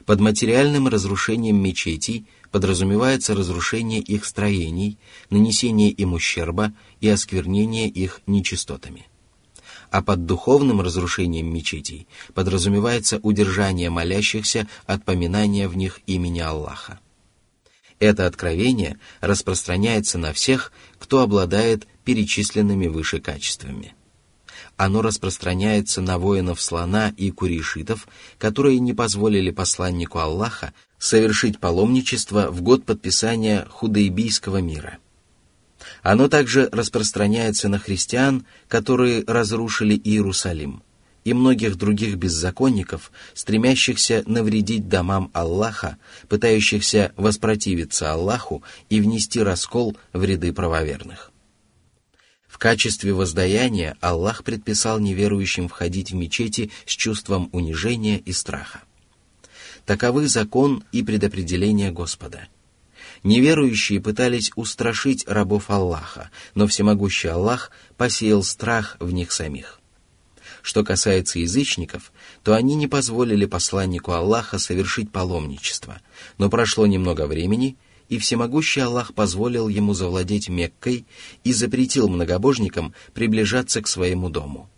Под 0.06 0.20
материальным 0.20 0.86
разрушением 0.86 1.60
мечетей 1.60 2.28
подразумевается 2.52 3.34
разрушение 3.34 3.98
их 3.98 4.24
строений, 4.24 4.98
нанесение 5.28 5.90
им 5.90 6.12
ущерба 6.12 6.72
и 7.00 7.08
осквернение 7.08 7.88
их 7.88 8.20
нечистотами. 8.28 9.08
А 9.92 10.00
под 10.00 10.24
духовным 10.24 10.80
разрушением 10.80 11.52
мечетей 11.52 12.08
подразумевается 12.32 13.18
удержание 13.18 13.90
молящихся 13.90 14.66
от 14.86 15.04
поминания 15.04 15.68
в 15.68 15.76
них 15.76 16.00
имени 16.06 16.40
Аллаха. 16.40 16.98
Это 17.98 18.26
откровение 18.26 18.98
распространяется 19.20 20.16
на 20.16 20.32
всех, 20.32 20.72
кто 20.98 21.20
обладает 21.20 21.86
перечисленными 22.04 22.86
выше 22.86 23.20
качествами. 23.20 23.94
Оно 24.78 25.02
распространяется 25.02 26.00
на 26.00 26.18
воинов 26.18 26.62
слона 26.62 27.12
и 27.18 27.30
куришитов, 27.30 28.08
которые 28.38 28.78
не 28.78 28.94
позволили 28.94 29.50
посланнику 29.50 30.20
Аллаха 30.20 30.72
совершить 30.98 31.60
паломничество 31.60 32.50
в 32.50 32.62
год 32.62 32.86
подписания 32.86 33.66
худайбийского 33.68 34.62
мира. 34.62 34.96
Оно 36.02 36.28
также 36.28 36.68
распространяется 36.72 37.68
на 37.68 37.78
христиан, 37.78 38.44
которые 38.68 39.22
разрушили 39.26 39.94
Иерусалим, 39.94 40.82
и 41.24 41.32
многих 41.32 41.76
других 41.76 42.16
беззаконников, 42.16 43.12
стремящихся 43.34 44.24
навредить 44.26 44.88
домам 44.88 45.30
Аллаха, 45.32 45.98
пытающихся 46.28 47.12
воспротивиться 47.16 48.12
Аллаху 48.12 48.64
и 48.90 49.00
внести 49.00 49.40
раскол 49.40 49.96
в 50.12 50.24
ряды 50.24 50.52
правоверных. 50.52 51.30
В 52.48 52.58
качестве 52.58 53.14
воздаяния 53.14 53.96
Аллах 54.00 54.42
предписал 54.44 54.98
неверующим 54.98 55.68
входить 55.68 56.10
в 56.10 56.16
мечети 56.16 56.70
с 56.84 56.90
чувством 56.90 57.48
унижения 57.52 58.18
и 58.18 58.32
страха. 58.32 58.82
Таковы 59.86 60.28
закон 60.28 60.84
и 60.92 61.02
предопределение 61.02 61.92
Господа. 61.92 62.48
Неверующие 63.22 64.00
пытались 64.00 64.50
устрашить 64.56 65.26
рабов 65.28 65.70
Аллаха, 65.70 66.30
но 66.54 66.66
всемогущий 66.66 67.28
Аллах 67.28 67.70
посеял 67.96 68.42
страх 68.42 68.96
в 68.98 69.12
них 69.12 69.30
самих. 69.30 69.80
Что 70.60 70.84
касается 70.84 71.38
язычников, 71.38 72.12
то 72.42 72.54
они 72.54 72.74
не 72.74 72.88
позволили 72.88 73.46
посланнику 73.46 74.12
Аллаха 74.12 74.58
совершить 74.58 75.10
паломничество, 75.10 76.00
но 76.38 76.50
прошло 76.50 76.86
немного 76.86 77.26
времени, 77.26 77.76
и 78.08 78.18
всемогущий 78.18 78.80
Аллах 78.80 79.14
позволил 79.14 79.68
ему 79.68 79.94
завладеть 79.94 80.48
Меккой 80.48 81.06
и 81.44 81.52
запретил 81.52 82.08
многобожникам 82.08 82.92
приближаться 83.14 83.82
к 83.82 83.88
своему 83.88 84.30
дому. 84.30 84.68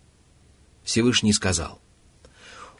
Всевышний 0.83 1.33
сказал, 1.33 1.79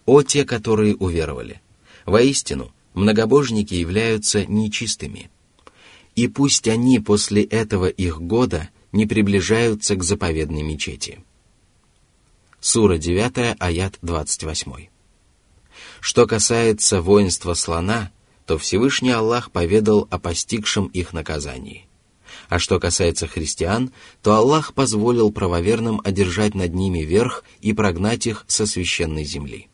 «О 0.06 0.22
те, 0.22 0.46
которые 0.46 0.96
уверовали! 0.96 1.62
Воистину, 2.06 2.72
многобожники 2.94 3.74
являются 3.74 4.46
нечистыми. 4.46 5.32
И 6.16 6.28
пусть 6.28 6.68
они 6.68 7.00
после 7.00 7.44
этого 7.44 7.88
их 7.88 8.22
года 8.22 8.70
не 8.92 9.06
приближаются 9.06 9.96
к 9.96 10.04
заповедной 10.04 10.62
мечети. 10.62 11.20
Сура 12.60 12.98
9, 12.98 13.58
аят 13.60 14.00
28. 14.02 14.88
Что 16.00 16.26
касается 16.26 17.02
воинства 17.02 17.54
слона, 17.54 18.12
то 18.46 18.58
Всевышний 18.58 19.12
Аллах 19.12 19.52
поведал 19.52 20.08
о 20.10 20.18
постигшем 20.18 20.88
их 20.88 21.14
наказании. 21.14 21.88
А 22.48 22.60
что 22.60 22.80
касается 22.80 23.28
христиан, 23.28 23.92
то 24.22 24.36
Аллах 24.36 24.74
позволил 24.74 25.32
правоверным 25.32 26.02
одержать 26.04 26.56
над 26.56 26.74
ними 26.74 27.00
верх 27.00 27.44
и 27.62 27.74
прогнать 27.74 28.28
их 28.28 28.46
со 28.48 28.66
священной 28.66 29.24
земли. 29.24 29.68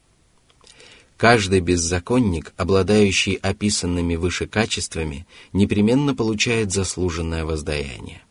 Каждый 1.22 1.60
беззаконник, 1.60 2.52
обладающий 2.58 3.36
описанными 3.36 4.16
выше 4.16 4.48
качествами, 4.48 5.28
непременно 5.54 6.16
получает 6.16 6.72
заслуженное 6.72 7.46
воздаяние. 7.46 8.24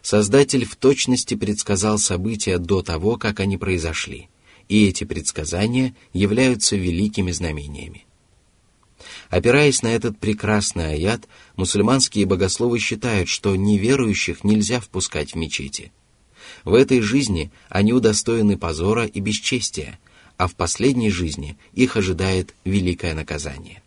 Создатель 0.00 0.64
в 0.64 0.76
точности 0.76 1.34
предсказал 1.34 1.98
события 1.98 2.58
до 2.58 2.82
того, 2.82 3.16
как 3.16 3.40
они 3.40 3.58
произошли, 3.58 4.28
и 4.68 4.86
эти 4.86 5.02
предсказания 5.02 5.96
являются 6.12 6.76
великими 6.76 7.32
знамениями. 7.32 8.06
Опираясь 9.28 9.82
на 9.82 9.88
этот 9.88 10.16
прекрасный 10.16 10.92
аят, 10.92 11.26
мусульманские 11.56 12.26
богословы 12.26 12.78
считают, 12.78 13.28
что 13.28 13.56
неверующих 13.56 14.44
нельзя 14.44 14.78
впускать 14.78 15.32
в 15.32 15.36
мечети. 15.36 15.90
В 16.62 16.74
этой 16.74 17.00
жизни 17.00 17.50
они 17.68 17.92
удостоены 17.92 18.56
позора 18.56 19.04
и 19.04 19.18
бесчестия– 19.18 19.98
а 20.36 20.46
в 20.46 20.54
последней 20.54 21.10
жизни 21.10 21.56
их 21.72 21.96
ожидает 21.96 22.54
великое 22.64 23.14
наказание. 23.14 23.82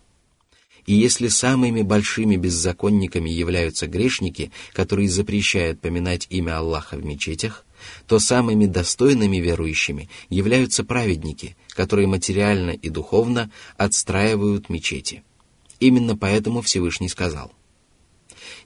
И 0.86 0.94
если 0.94 1.28
самыми 1.28 1.82
большими 1.82 2.38
беззаконниками 2.38 3.30
являются 3.30 3.88
грешники, 3.88 4.52
которые 4.72 5.10
запрещают 5.10 5.82
поминать 5.82 6.28
имя 6.30 6.60
Аллаха 6.60 6.96
в 6.96 7.04
мечетях, 7.04 7.66
то 8.08 8.20
самыми 8.20 8.66
достойными 8.66 9.38
верующими 9.38 10.10
являются 10.30 10.86
праведники, 10.86 11.58
которые 11.70 12.08
материально 12.08 12.72
и 12.72 12.90
духовно 12.90 13.52
отстраивают 13.76 14.70
мечети. 14.70 15.24
Именно 15.82 16.18
поэтому 16.18 16.62
Всевышний 16.62 17.10
сказал, 17.10 17.52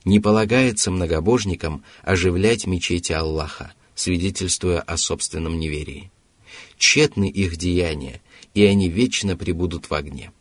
«Не 0.04 0.20
полагается 0.20 0.92
многобожникам 0.92 1.82
оживлять 2.02 2.66
мечети 2.66 3.12
Аллаха, 3.12 3.72
свидетельствуя 3.96 4.80
о 4.80 4.96
собственном 4.96 5.58
неверии 5.58 6.10
тщетны 6.82 7.30
их 7.30 7.56
деяния, 7.56 8.20
и 8.54 8.64
они 8.64 8.88
вечно 8.88 9.36
пребудут 9.36 9.88
в 9.88 9.94
огне. 9.94 10.32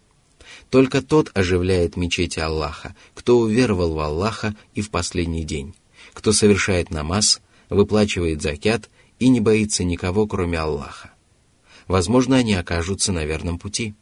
Только 0.71 1.03
тот 1.03 1.29
оживляет 1.35 1.97
мечети 1.97 2.39
Аллаха, 2.39 2.95
кто 3.13 3.37
уверовал 3.37 3.93
в 3.93 3.99
Аллаха 3.99 4.55
и 4.73 4.81
в 4.81 4.89
последний 4.89 5.43
день, 5.43 5.75
кто 6.13 6.33
совершает 6.33 6.89
намаз, 6.89 7.41
выплачивает 7.69 8.41
закят 8.41 8.89
и 9.19 9.29
не 9.29 9.39
боится 9.39 9.83
никого, 9.83 10.25
кроме 10.25 10.57
Аллаха. 10.57 11.11
Возможно, 11.87 12.37
они 12.37 12.55
окажутся 12.55 13.11
на 13.11 13.23
верном 13.23 13.59
пути. 13.59 13.93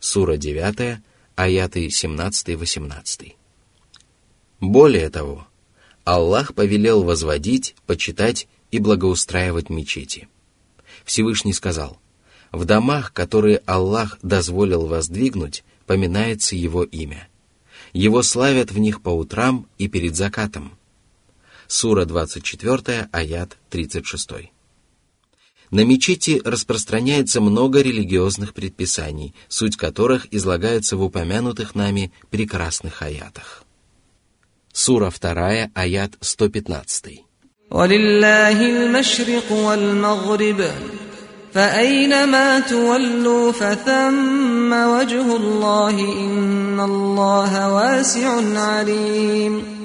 Сура 0.00 0.38
9, 0.38 1.00
аяты 1.34 1.86
17-18. 1.88 3.34
Более 4.60 5.10
того, 5.10 5.46
Аллах 6.04 6.54
повелел 6.54 7.02
возводить, 7.02 7.76
почитать 7.86 8.48
и 8.70 8.78
благоустраивать 8.78 9.68
мечети– 9.68 10.28
Всевышний 11.04 11.52
сказал, 11.52 11.98
«В 12.52 12.64
домах, 12.64 13.12
которые 13.12 13.58
Аллах 13.66 14.18
дозволил 14.22 14.86
воздвигнуть, 14.86 15.64
поминается 15.86 16.56
Его 16.56 16.84
имя. 16.84 17.28
Его 17.92 18.22
славят 18.22 18.70
в 18.70 18.78
них 18.78 19.02
по 19.02 19.10
утрам 19.10 19.66
и 19.78 19.88
перед 19.88 20.16
закатом». 20.16 20.72
Сура 21.68 22.04
24, 22.04 23.08
аят 23.10 23.56
36. 23.70 24.52
На 25.70 25.84
мечети 25.84 26.40
распространяется 26.44 27.40
много 27.40 27.82
религиозных 27.82 28.54
предписаний, 28.54 29.34
суть 29.48 29.76
которых 29.76 30.32
излагается 30.32 30.96
в 30.96 31.02
упомянутых 31.02 31.74
нами 31.74 32.12
прекрасных 32.30 33.02
аятах. 33.02 33.64
Сура 34.72 35.10
2, 35.10 35.70
аят 35.74 36.12
115. 36.20 37.25
ولله 37.71 38.61
المشرق 38.61 39.51
والمغرب 39.51 40.71
فأينما 41.53 42.59
تولوا 42.59 43.51
فثم 43.51 44.73
وجه 44.73 45.35
الله 45.35 45.95
إن 45.99 46.79
الله 46.79 47.73
واسع 47.73 48.59
عليم 48.59 49.81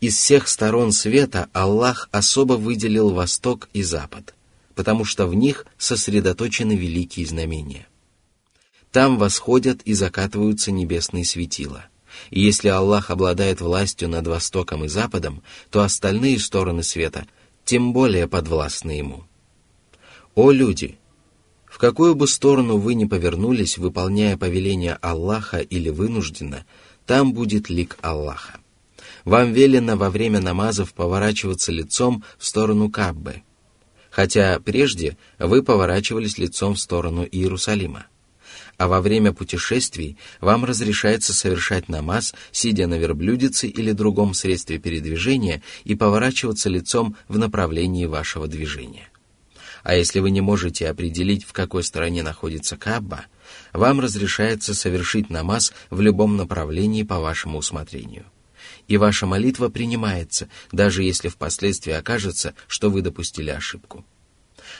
Из 0.00 0.16
всех 0.16 0.48
сторон 0.48 0.92
света 0.92 1.50
Аллах 1.52 2.08
особо 2.10 2.54
выделил 2.54 3.10
Восток 3.10 3.68
и 3.74 3.82
Запад, 3.82 4.34
потому 4.74 5.04
что 5.04 5.26
в 5.26 5.34
них 5.34 5.66
сосредоточены 5.76 6.72
великие 6.72 7.26
знамения. 7.26 7.86
Там 8.92 9.18
восходят 9.18 9.82
и 9.82 9.92
закатываются 9.92 10.72
небесные 10.72 11.26
светила – 11.26 11.93
и 12.29 12.41
если 12.41 12.69
Аллах 12.69 13.09
обладает 13.11 13.61
властью 13.61 14.09
над 14.09 14.27
Востоком 14.27 14.85
и 14.85 14.87
Западом, 14.87 15.43
то 15.69 15.81
остальные 15.81 16.39
стороны 16.39 16.83
света 16.83 17.25
тем 17.63 17.93
более 17.93 18.27
подвластны 18.27 18.91
Ему. 18.91 19.25
О 20.35 20.51
люди! 20.51 20.97
В 21.65 21.77
какую 21.77 22.15
бы 22.15 22.27
сторону 22.27 22.77
вы 22.77 22.93
ни 22.93 23.05
повернулись, 23.05 23.77
выполняя 23.77 24.37
повеление 24.37 24.97
Аллаха 25.01 25.57
или 25.57 25.89
вынужденно, 25.89 26.65
там 27.05 27.33
будет 27.33 27.69
лик 27.69 27.97
Аллаха. 28.01 28.59
Вам 29.25 29.51
велено 29.51 29.97
во 29.97 30.09
время 30.09 30.39
намазов 30.39 30.93
поворачиваться 30.93 31.71
лицом 31.71 32.23
в 32.37 32.45
сторону 32.45 32.89
Каббы, 32.89 33.43
хотя 34.09 34.59
прежде 34.59 35.17
вы 35.37 35.63
поворачивались 35.63 36.37
лицом 36.37 36.75
в 36.75 36.79
сторону 36.79 37.27
Иерусалима 37.29 38.05
а 38.77 38.87
во 38.87 39.01
время 39.01 39.33
путешествий 39.33 40.17
вам 40.41 40.65
разрешается 40.65 41.33
совершать 41.33 41.89
намаз, 41.89 42.33
сидя 42.51 42.87
на 42.87 42.95
верблюдице 42.95 43.67
или 43.67 43.91
другом 43.91 44.33
средстве 44.33 44.79
передвижения 44.79 45.61
и 45.83 45.95
поворачиваться 45.95 46.69
лицом 46.69 47.15
в 47.27 47.37
направлении 47.37 48.05
вашего 48.05 48.47
движения. 48.47 49.09
А 49.83 49.95
если 49.95 50.19
вы 50.19 50.31
не 50.31 50.41
можете 50.41 50.89
определить, 50.89 51.45
в 51.45 51.53
какой 51.53 51.83
стороне 51.83 52.23
находится 52.23 52.75
Кабба, 52.75 53.25
вам 53.71 53.99
разрешается 53.99 54.73
совершить 54.73 55.29
намаз 55.29 55.73
в 55.91 56.01
любом 56.01 56.37
направлении 56.37 57.03
по 57.03 57.19
вашему 57.19 57.59
усмотрению. 57.59 58.25
И 58.87 58.97
ваша 58.97 59.27
молитва 59.27 59.69
принимается, 59.69 60.49
даже 60.71 61.03
если 61.03 61.29
впоследствии 61.29 61.93
окажется, 61.93 62.55
что 62.67 62.89
вы 62.89 63.01
допустили 63.01 63.51
ошибку. 63.51 64.03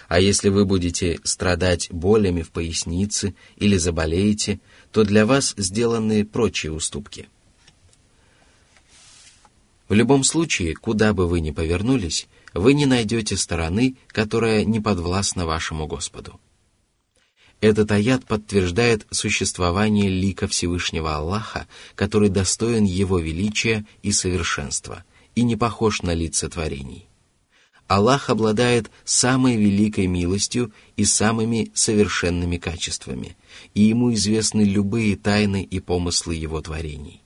А 0.08 0.20
если 0.20 0.50
вы 0.50 0.66
будете 0.66 1.20
страдать 1.24 1.88
болями 1.92 2.42
в 2.42 2.52
пояснице 2.52 3.36
или 3.58 3.78
заболеете, 3.78 4.60
то 4.92 5.04
для 5.04 5.26
вас 5.26 5.54
сделаны 5.58 6.26
прочие 6.26 6.72
уступки. 6.72 7.28
В 9.88 9.94
любом 9.94 10.24
случае, 10.24 10.76
куда 10.76 11.14
бы 11.14 11.28
вы 11.28 11.42
ни 11.42 11.52
повернулись, 11.52 12.28
вы 12.54 12.74
не 12.74 12.86
найдете 12.86 13.38
стороны, 13.38 13.98
которая 14.08 14.64
не 14.64 14.80
подвластна 14.80 15.46
вашему 15.46 15.88
Господу. 15.88 16.40
Этот 17.62 17.92
аят 17.92 18.26
подтверждает 18.26 19.08
существование 19.12 20.10
лика 20.10 20.48
Всевышнего 20.48 21.16
Аллаха, 21.16 21.68
который 21.96 22.30
достоин 22.30 22.84
Его 22.84 23.20
величия 23.20 23.86
и 24.04 24.12
совершенства, 24.12 25.04
и 25.36 25.44
не 25.44 25.56
похож 25.56 26.02
на 26.02 26.14
лица 26.14 26.50
творений. 26.50 27.08
Аллах 27.88 28.30
обладает 28.30 28.90
самой 29.04 29.58
великой 29.58 30.08
милостью 30.08 30.72
и 30.98 31.06
самыми 31.06 31.72
совершенными 31.76 32.58
качествами, 32.58 33.38
и 33.76 33.84
Ему 33.84 34.14
известны 34.14 34.62
любые 34.62 35.16
тайны 35.16 35.62
и 35.64 35.80
помыслы 35.80 36.34
Его 36.34 36.62
творений. 36.62 37.22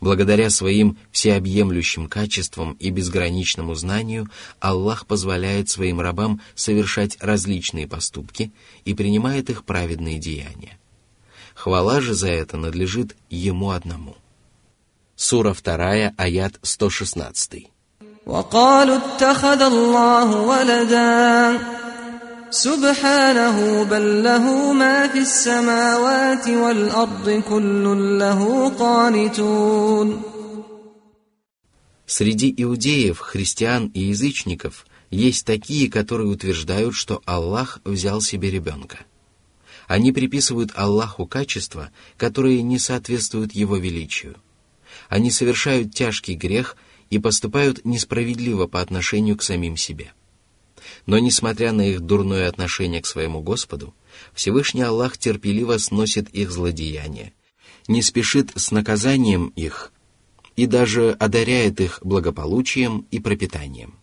Благодаря 0.00 0.48
своим 0.50 0.98
всеобъемлющим 1.10 2.08
качествам 2.08 2.74
и 2.74 2.90
безграничному 2.90 3.74
знанию 3.74 4.28
Аллах 4.60 5.06
позволяет 5.06 5.70
своим 5.70 6.00
рабам 6.00 6.40
совершать 6.54 7.16
различные 7.20 7.88
поступки 7.88 8.52
и 8.84 8.94
принимает 8.94 9.50
их 9.50 9.64
праведные 9.64 10.18
деяния. 10.18 10.78
Хвала 11.54 12.00
же 12.00 12.14
за 12.14 12.28
это 12.28 12.56
надлежит 12.56 13.16
Ему 13.28 13.70
одному. 13.70 14.16
Сура 15.16 15.52
2, 15.52 16.12
аят 16.16 16.60
116. 16.62 17.68
وقالوا 18.27 18.97
اتخذ 18.97 19.61
الله 19.61 20.41
ولدا 20.41 21.59
سبحانه 22.49 23.83
بل 23.83 24.23
له 24.23 24.73
ما 24.73 25.07
في 25.07 25.19
السماوات 25.19 26.47
والأرض 26.49 27.43
كل 27.49 28.19
له 28.19 28.69
قانتون 28.69 30.21
Среди 32.05 32.53
иудеев, 32.57 33.17
христиан 33.19 33.87
и 33.87 34.01
язычников 34.01 34.85
есть 35.09 35.45
такие, 35.47 35.89
которые 35.89 36.29
утверждают, 36.29 36.95
что 36.95 37.21
Аллах 37.25 37.79
взял 37.85 38.21
себе 38.21 38.51
ребенка. 38.51 38.99
Они 39.87 40.11
приписывают 40.11 40.71
Аллаху 40.75 41.25
качества, 41.25 41.89
которые 42.17 42.61
не 42.61 42.77
соответствуют 42.77 43.53
Его 43.53 43.77
величию. 43.77 44.35
Они 45.09 45.31
совершают 45.31 45.93
тяжкий 45.93 46.35
грех 46.35 46.75
и 47.10 47.18
поступают 47.18 47.84
несправедливо 47.84 48.66
по 48.66 48.80
отношению 48.80 49.36
к 49.36 49.42
самим 49.42 49.76
себе. 49.76 50.12
Но 51.06 51.18
несмотря 51.18 51.72
на 51.72 51.88
их 51.88 52.00
дурное 52.00 52.48
отношение 52.48 53.00
к 53.00 53.06
своему 53.06 53.40
Господу, 53.40 53.94
Всевышний 54.32 54.82
Аллах 54.82 55.18
терпеливо 55.18 55.78
сносит 55.78 56.28
их 56.30 56.50
злодеяния, 56.50 57.32
не 57.86 58.02
спешит 58.02 58.52
с 58.54 58.70
наказанием 58.70 59.48
их 59.56 59.92
и 60.56 60.66
даже 60.66 61.12
одаряет 61.12 61.80
их 61.80 62.00
благополучием 62.02 63.06
и 63.10 63.20
пропитанием. 63.20 63.94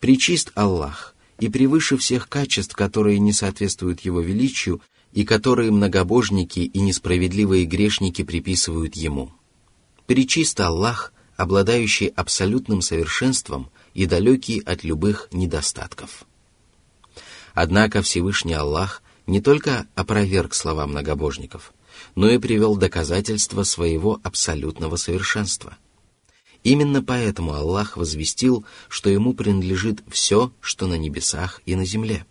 Причист 0.00 0.52
Аллах 0.54 1.16
и 1.40 1.48
превыше 1.48 1.96
всех 1.96 2.28
качеств, 2.28 2.74
которые 2.76 3.18
не 3.18 3.32
соответствуют 3.32 4.00
Его 4.00 4.20
величию 4.20 4.80
и 5.12 5.24
которые 5.24 5.70
многобожники 5.70 6.60
и 6.60 6.80
несправедливые 6.80 7.64
грешники 7.64 8.22
приписывают 8.22 8.94
Ему. 8.94 9.32
Причист 10.06 10.60
Аллах, 10.60 11.12
обладающий 11.38 12.08
абсолютным 12.08 12.82
совершенством 12.82 13.70
и 13.94 14.06
далекий 14.06 14.60
от 14.60 14.82
любых 14.82 15.28
недостатков. 15.32 16.24
Однако 17.54 18.02
Всевышний 18.02 18.54
Аллах 18.54 19.02
не 19.26 19.40
только 19.40 19.86
опроверг 19.94 20.52
слова 20.52 20.86
многобожников, 20.86 21.72
но 22.16 22.28
и 22.28 22.38
привел 22.38 22.76
доказательства 22.76 23.62
своего 23.62 24.20
абсолютного 24.24 24.96
совершенства. 24.96 25.78
Именно 26.64 27.04
поэтому 27.04 27.54
Аллах 27.54 27.96
возвестил, 27.96 28.66
что 28.88 29.08
ему 29.08 29.32
принадлежит 29.32 30.02
все, 30.08 30.52
что 30.60 30.88
на 30.88 30.94
небесах 30.94 31.62
и 31.66 31.76
на 31.76 31.84
земле. 31.84 32.26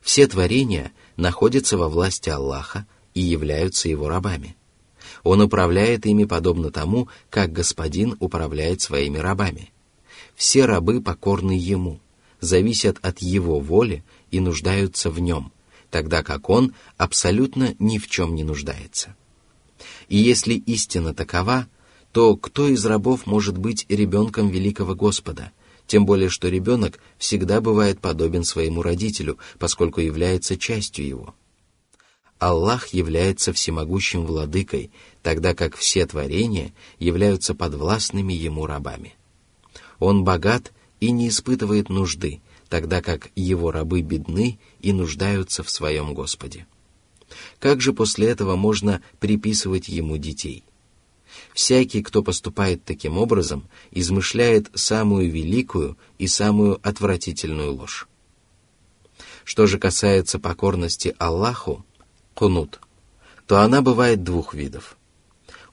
Все 0.00 0.26
творения 0.26 0.92
находятся 1.16 1.78
во 1.78 1.88
власти 1.88 2.28
Аллаха 2.28 2.88
и 3.14 3.20
являются 3.20 3.88
его 3.88 4.08
рабами. 4.08 4.56
Он 5.26 5.40
управляет 5.40 6.06
ими 6.06 6.24
подобно 6.24 6.70
тому, 6.70 7.08
как 7.30 7.52
господин 7.52 8.16
управляет 8.20 8.80
своими 8.80 9.18
рабами– 9.18 9.72
все 10.36 10.66
рабы 10.66 11.00
покорны 11.00 11.52
Ему, 11.52 11.98
зависят 12.40 12.98
от 13.02 13.20
Его 13.20 13.58
воли 13.58 14.04
и 14.30 14.38
нуждаются 14.38 15.10
в 15.10 15.18
Нем, 15.18 15.50
тогда 15.90 16.22
как 16.22 16.48
Он 16.48 16.74
абсолютно 16.96 17.74
ни 17.80 17.98
в 17.98 18.08
чем 18.08 18.36
не 18.36 18.44
нуждается. 18.44 19.16
И 20.08 20.16
если 20.16 20.54
истина 20.54 21.12
такова, 21.12 21.66
то 22.12 22.36
кто 22.36 22.68
из 22.68 22.84
рабов 22.84 23.26
может 23.26 23.58
быть 23.58 23.86
ребенком 23.88 24.48
великого 24.48 24.94
Господа, 24.94 25.50
тем 25.88 26.06
более 26.06 26.28
что 26.28 26.48
ребенок 26.48 27.00
всегда 27.18 27.60
бывает 27.60 27.98
подобен 28.00 28.44
своему 28.44 28.82
родителю, 28.82 29.38
поскольку 29.58 30.00
является 30.00 30.56
частью 30.56 31.06
его. 31.06 31.34
Аллах 32.38 32.88
является 32.88 33.52
всемогущим 33.54 34.26
владыкой, 34.26 34.90
тогда 35.26 35.56
как 35.56 35.74
все 35.74 36.06
творения 36.06 36.72
являются 37.00 37.52
подвластными 37.52 38.32
ему 38.32 38.64
рабами. 38.64 39.16
Он 39.98 40.22
богат 40.22 40.72
и 41.00 41.10
не 41.10 41.30
испытывает 41.30 41.88
нужды, 41.88 42.40
тогда 42.68 43.02
как 43.02 43.30
его 43.34 43.72
рабы 43.72 44.02
бедны 44.02 44.60
и 44.78 44.92
нуждаются 44.92 45.64
в 45.64 45.68
своем 45.68 46.14
Господе. 46.14 46.68
Как 47.58 47.80
же 47.80 47.92
после 47.92 48.28
этого 48.28 48.54
можно 48.54 49.02
приписывать 49.18 49.88
ему 49.88 50.16
детей? 50.16 50.62
Всякий, 51.52 52.04
кто 52.04 52.22
поступает 52.22 52.84
таким 52.84 53.18
образом, 53.18 53.68
измышляет 53.90 54.70
самую 54.74 55.28
великую 55.28 55.98
и 56.18 56.28
самую 56.28 56.78
отвратительную 56.84 57.74
ложь. 57.74 58.06
Что 59.42 59.66
же 59.66 59.80
касается 59.80 60.38
покорности 60.38 61.16
Аллаху, 61.18 61.84
кунут, 62.34 62.78
то 63.48 63.58
она 63.58 63.82
бывает 63.82 64.22
двух 64.22 64.54
видов– 64.54 64.96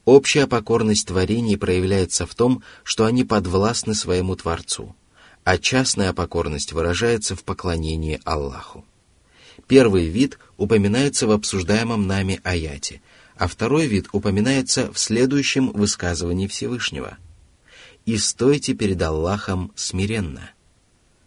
Общая 0.06 0.48
покорность 0.48 1.08
творений 1.08 1.58
проявляется 1.58 2.26
в 2.26 2.36
том, 2.36 2.62
что 2.84 3.06
они 3.06 3.24
подвластны 3.24 3.96
своему 3.96 4.36
Творцу, 4.36 4.96
а 5.46 5.58
частная 5.58 6.12
покорность 6.12 6.74
выражается 6.74 7.36
в 7.36 7.44
поклонении 7.44 8.20
Аллаху. 8.26 8.86
Первый 9.68 10.08
вид 10.08 10.40
упоминается 10.58 11.26
в 11.26 11.32
обсуждаемом 11.32 12.06
нами 12.06 12.42
аяте, 12.44 13.02
а 13.38 13.48
второй 13.48 13.88
вид 13.88 14.08
упоминается 14.12 14.92
в 14.92 15.00
следующем 15.00 15.72
высказывании 15.72 16.48
Всевышнего. 16.48 17.18
«И 18.06 18.18
стойте 18.18 18.74
перед 18.74 19.02
Аллахом 19.02 19.72
смиренно». 19.76 20.52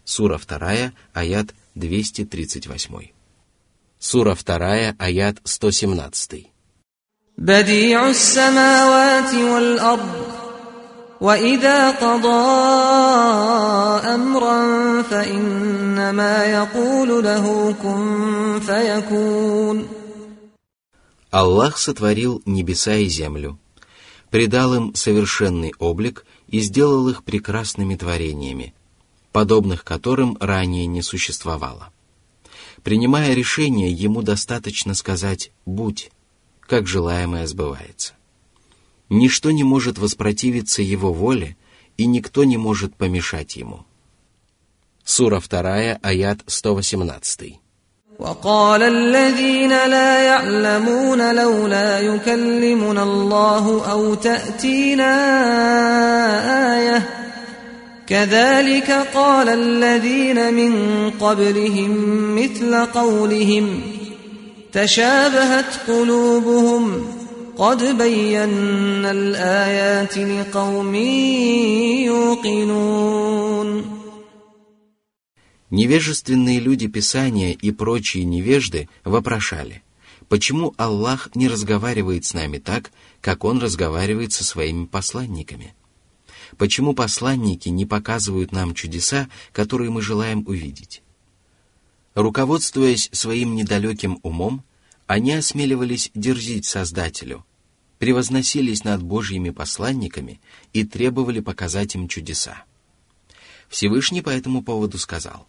Сура 0.03 0.37
2, 0.37 0.93
аят 1.13 1.55
238. 1.73 3.07
Сура 3.99 4.35
2, 4.35 4.95
аят 4.99 5.37
117. 5.43 6.47
بديع 7.42 8.08
السماوات 8.08 9.34
والأرض 9.34 10.22
وإذا 11.20 11.90
قضى 11.90 12.42
أمرا 14.14 15.02
فإنما 15.02 16.44
يقول 16.44 17.24
له 17.24 17.74
كن 17.82 18.60
فيكون 18.60 19.88
Аллах 21.32 21.78
сотворил 21.78 22.42
небеса 22.44 22.96
и 22.96 23.06
землю, 23.06 23.58
придал 24.30 24.74
им 24.74 24.94
совершенный 24.94 25.72
облик 25.78 26.26
и 26.46 26.60
сделал 26.60 27.08
их 27.08 27.24
прекрасными 27.24 27.96
творениями, 27.96 28.74
подобных 29.32 29.82
которым 29.82 30.36
ранее 30.40 30.86
не 30.86 31.00
существовало. 31.00 31.90
Принимая 32.84 33.32
решение, 33.32 33.90
ему 33.90 34.20
достаточно 34.22 34.94
сказать 34.94 35.52
«будь», 35.64 36.10
как 36.66 36.86
желаемое 36.86 37.46
сбывается. 37.46 38.14
Ничто 39.08 39.50
не 39.50 39.62
может 39.62 39.98
воспротивиться 39.98 40.80
его 40.82 41.12
воле, 41.12 41.56
и 41.98 42.06
никто 42.06 42.44
не 42.44 42.56
может 42.56 42.96
помешать 42.96 43.56
ему. 43.56 43.84
Сура 45.04 45.40
2, 45.40 45.98
аят 46.02 46.40
118. 46.46 47.58
وقال 48.18 48.82
الذين 48.82 49.70
لا 49.70 50.22
يعلمون 50.22 51.34
لولا 51.34 52.00
يكلمنا 52.00 53.02
الله 53.02 53.92
أو 53.92 54.14
تأتينا 54.14 55.12
آية 56.78 57.02
كذلك 58.06 58.90
قال 59.14 59.48
الذين 59.48 60.54
من 60.54 60.74
قبلهم 61.10 61.90
مثل 62.36 62.86
قولهم 62.86 63.82
تشابهت 64.76 65.88
قلوبهم 65.88 67.06
قد 67.56 67.98
بينا 67.98 69.10
الآيات 69.10 70.18
لقوم 70.18 70.94
يوقنون 72.04 74.02
Невежественные 75.70 76.60
люди 76.60 76.86
Писания 76.86 77.52
и 77.52 77.70
прочие 77.70 78.24
невежды 78.24 78.90
вопрошали, 79.04 79.82
почему 80.28 80.74
Аллах 80.76 81.30
не 81.34 81.48
разговаривает 81.48 82.26
с 82.26 82.34
нами 82.34 82.58
так, 82.58 82.90
как 83.22 83.42
Он 83.44 83.58
разговаривает 83.58 84.34
со 84.34 84.44
своими 84.44 84.84
посланниками? 84.84 85.74
Почему 86.58 86.92
посланники 86.92 87.70
не 87.70 87.86
показывают 87.86 88.52
нам 88.52 88.74
чудеса, 88.74 89.30
которые 89.52 89.90
мы 89.90 90.02
желаем 90.02 90.44
увидеть? 90.46 91.02
Руководствуясь 92.17 93.11
своим 93.11 93.53
недалеким 93.53 94.19
умом, 94.23 94.63
они 95.05 95.33
осмеливались 95.33 96.09
дерзить 96.15 96.65
Создателю, 96.65 97.45
превозносились 97.99 98.83
над 98.83 99.03
Божьими 99.03 99.51
посланниками 99.51 100.41
и 100.73 100.83
требовали 100.83 101.41
показать 101.41 101.93
им 101.93 102.07
чудеса. 102.07 102.63
Всевышний 103.69 104.23
по 104.23 104.31
этому 104.31 104.63
поводу 104.63 104.97
сказал, 104.97 105.47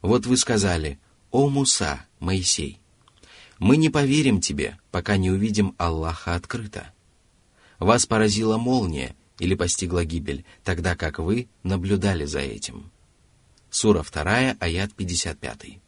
«Вот 0.00 0.26
вы 0.26 0.36
сказали, 0.36 1.00
«О 1.32 1.48
Муса, 1.48 2.06
Моисей, 2.20 2.78
мы 3.58 3.76
не 3.76 3.90
поверим 3.90 4.40
тебе, 4.40 4.78
пока 4.92 5.16
не 5.16 5.32
увидим 5.32 5.74
Аллаха 5.76 6.36
открыто. 6.36 6.92
Вас 7.80 8.06
поразила 8.06 8.58
молния 8.58 9.16
или 9.40 9.56
постигла 9.56 10.04
гибель, 10.04 10.44
тогда 10.62 10.94
как 10.94 11.18
вы 11.18 11.48
наблюдали 11.64 12.26
за 12.26 12.38
этим». 12.38 12.92
Сура 13.74 14.04
2, 14.04 14.56
аят 14.60 14.94
55. 14.94 15.80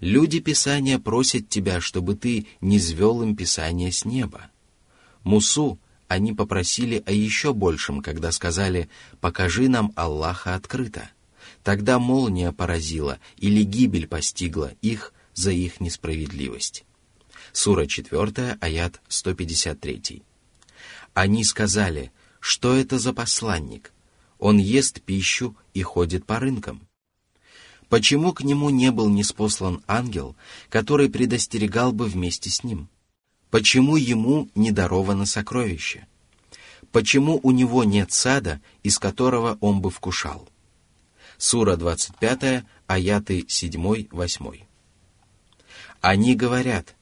Люди 0.00 0.40
Писания 0.40 0.98
просят 0.98 1.48
тебя, 1.48 1.80
чтобы 1.80 2.14
ты 2.14 2.46
не 2.60 2.78
звел 2.78 3.22
им 3.22 3.34
Писание 3.34 3.90
с 3.90 4.04
неба. 4.04 4.50
Мусу 5.22 5.78
они 6.08 6.34
попросили 6.34 7.02
о 7.06 7.10
еще 7.10 7.54
большем, 7.54 8.02
когда 8.02 8.30
сказали 8.32 8.90
«покажи 9.22 9.70
нам 9.70 9.94
Аллаха 9.96 10.54
открыто». 10.54 11.08
Тогда 11.62 11.98
молния 11.98 12.52
поразила 12.52 13.18
или 13.38 13.62
гибель 13.62 14.06
постигла 14.06 14.70
их 14.82 15.14
за 15.32 15.52
их 15.52 15.80
несправедливость. 15.80 16.84
Сура 17.54 17.86
4, 17.86 18.58
аят 18.60 19.00
153. 19.08 20.22
Они 21.14 21.44
сказали, 21.44 22.12
что 22.40 22.76
это 22.76 22.98
за 22.98 23.14
посланник? 23.14 23.93
Он 24.44 24.58
ест 24.58 25.00
пищу 25.00 25.56
и 25.72 25.80
ходит 25.80 26.26
по 26.26 26.38
рынкам. 26.38 26.86
Почему 27.88 28.34
к 28.34 28.42
нему 28.42 28.68
не 28.68 28.90
был 28.90 29.08
неспослан 29.08 29.82
ангел, 29.86 30.36
который 30.68 31.08
предостерегал 31.08 31.92
бы 31.92 32.04
вместе 32.04 32.50
с 32.50 32.62
ним? 32.62 32.90
Почему 33.48 33.96
ему 33.96 34.50
не 34.54 34.70
даровано 34.70 35.24
сокровище? 35.24 36.06
Почему 36.92 37.40
у 37.42 37.52
него 37.52 37.84
нет 37.84 38.12
сада, 38.12 38.60
из 38.82 38.98
которого 38.98 39.56
он 39.62 39.80
бы 39.80 39.90
вкушал? 39.90 40.46
Сура 41.38 41.76
25, 41.76 42.64
аяты 42.86 43.46
7-8. 43.48 44.60
Они 46.02 46.34
говорят, 46.34 46.96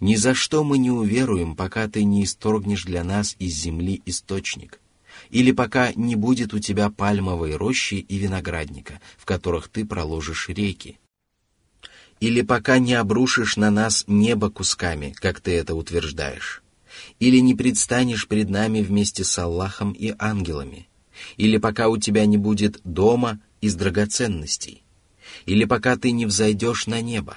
«Ни 0.00 0.16
за 0.16 0.34
что 0.34 0.64
мы 0.64 0.78
не 0.78 0.90
уверуем, 0.90 1.54
пока 1.54 1.86
ты 1.86 2.02
не 2.02 2.24
исторгнешь 2.24 2.82
для 2.82 3.04
нас 3.04 3.36
из 3.38 3.54
земли 3.54 4.02
источник» 4.04 4.80
или 5.30 5.52
пока 5.52 5.92
не 5.94 6.16
будет 6.16 6.54
у 6.54 6.58
тебя 6.58 6.90
пальмовой 6.90 7.56
рощи 7.56 7.94
и 7.94 8.18
виноградника, 8.18 9.00
в 9.16 9.24
которых 9.24 9.68
ты 9.68 9.84
проложишь 9.84 10.48
реки, 10.48 10.98
или 12.20 12.42
пока 12.42 12.78
не 12.78 12.94
обрушишь 12.94 13.56
на 13.56 13.70
нас 13.70 14.04
небо 14.06 14.50
кусками, 14.50 15.14
как 15.18 15.40
ты 15.40 15.52
это 15.52 15.74
утверждаешь, 15.74 16.62
или 17.20 17.38
не 17.38 17.54
предстанешь 17.54 18.26
пред 18.26 18.48
нами 18.48 18.80
вместе 18.80 19.24
с 19.24 19.38
Аллахом 19.38 19.92
и 19.92 20.14
ангелами, 20.18 20.88
или 21.36 21.58
пока 21.58 21.88
у 21.88 21.96
тебя 21.96 22.26
не 22.26 22.36
будет 22.36 22.80
дома 22.84 23.40
из 23.60 23.74
драгоценностей, 23.74 24.82
или 25.46 25.64
пока 25.64 25.96
ты 25.96 26.10
не 26.10 26.26
взойдешь 26.26 26.86
на 26.86 27.00
небо. 27.00 27.36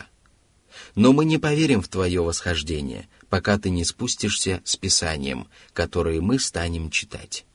Но 0.96 1.14
мы 1.14 1.26
не 1.26 1.38
поверим 1.38 1.82
в 1.82 1.88
твое 1.88 2.22
восхождение, 2.22 3.08
пока 3.30 3.58
ты 3.58 3.70
не 3.70 3.86
спустишься 3.86 4.62
с 4.66 4.78
Писанием, 4.78 5.48
которое 5.74 6.22
мы 6.22 6.40
станем 6.40 6.90
читать 6.90 7.46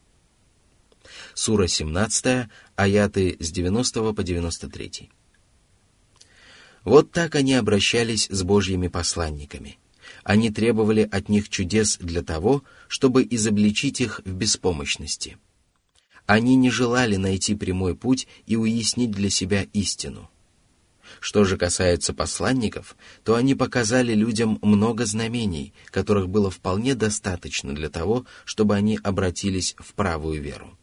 сура 1.37 1.67
17, 1.69 2.49
аяты 2.77 3.37
с 3.39 3.53
90 3.53 4.13
по 4.15 4.23
93. 4.23 5.11
Вот 6.85 7.13
так 7.13 7.35
они 7.35 7.55
обращались 7.55 8.27
с 8.31 8.43
Божьими 8.43 8.89
посланниками. 8.89 9.79
Они 10.25 10.51
требовали 10.51 11.07
от 11.11 11.29
них 11.29 11.51
чудес 11.51 11.99
для 11.99 12.23
того, 12.23 12.65
чтобы 12.89 13.27
изобличить 13.29 14.01
их 14.01 14.23
в 14.25 14.33
беспомощности. 14.33 15.37
Они 16.25 16.57
не 16.57 16.71
желали 16.71 17.17
найти 17.17 17.55
прямой 17.55 17.95
путь 17.95 18.27
и 18.47 18.57
уяснить 18.57 19.11
для 19.11 19.29
себя 19.29 19.67
истину. 19.75 20.31
Что 21.21 21.45
же 21.45 21.59
касается 21.59 22.15
посланников, 22.15 22.97
то 23.25 23.35
они 23.35 23.55
показали 23.55 24.15
людям 24.15 24.59
много 24.63 25.05
знамений, 25.05 25.75
которых 25.91 26.29
было 26.29 26.51
вполне 26.51 26.95
достаточно 26.95 27.75
для 27.75 27.91
того, 27.91 28.25
чтобы 28.45 28.75
они 28.75 28.99
обратились 29.03 29.77
в 29.79 29.93
правую 29.95 30.43
веру. 30.43 30.77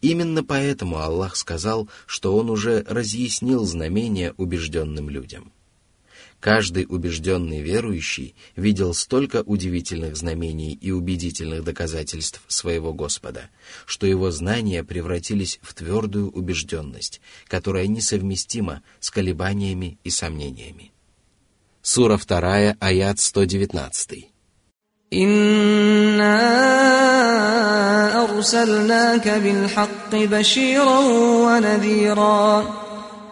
Именно 0.00 0.44
поэтому 0.44 0.98
Аллах 0.98 1.36
сказал, 1.36 1.88
что 2.06 2.36
Он 2.36 2.50
уже 2.50 2.84
разъяснил 2.88 3.64
знамения 3.64 4.34
убежденным 4.36 5.08
людям. 5.08 5.52
Каждый 6.44 6.84
убежденный 6.86 7.62
верующий 7.62 8.34
видел 8.54 8.92
столько 8.92 9.42
удивительных 9.42 10.14
знамений 10.14 10.74
и 10.74 10.90
убедительных 10.90 11.64
доказательств 11.64 12.42
своего 12.48 12.92
Господа, 12.92 13.48
что 13.86 14.06
его 14.06 14.30
знания 14.30 14.84
превратились 14.84 15.58
в 15.62 15.72
твердую 15.72 16.30
убежденность, 16.30 17.22
которая 17.46 17.86
несовместима 17.86 18.82
с 19.00 19.10
колебаниями 19.10 19.98
и 20.04 20.10
сомнениями. 20.10 20.92
Сура 21.80 22.18
2, 22.18 22.76
аят 22.78 23.20
119. 23.20 24.33
أرسلناك 28.39 29.27
بالحق 29.27 30.15
بشيرا 30.15 30.99
ونذيرا 31.45 32.45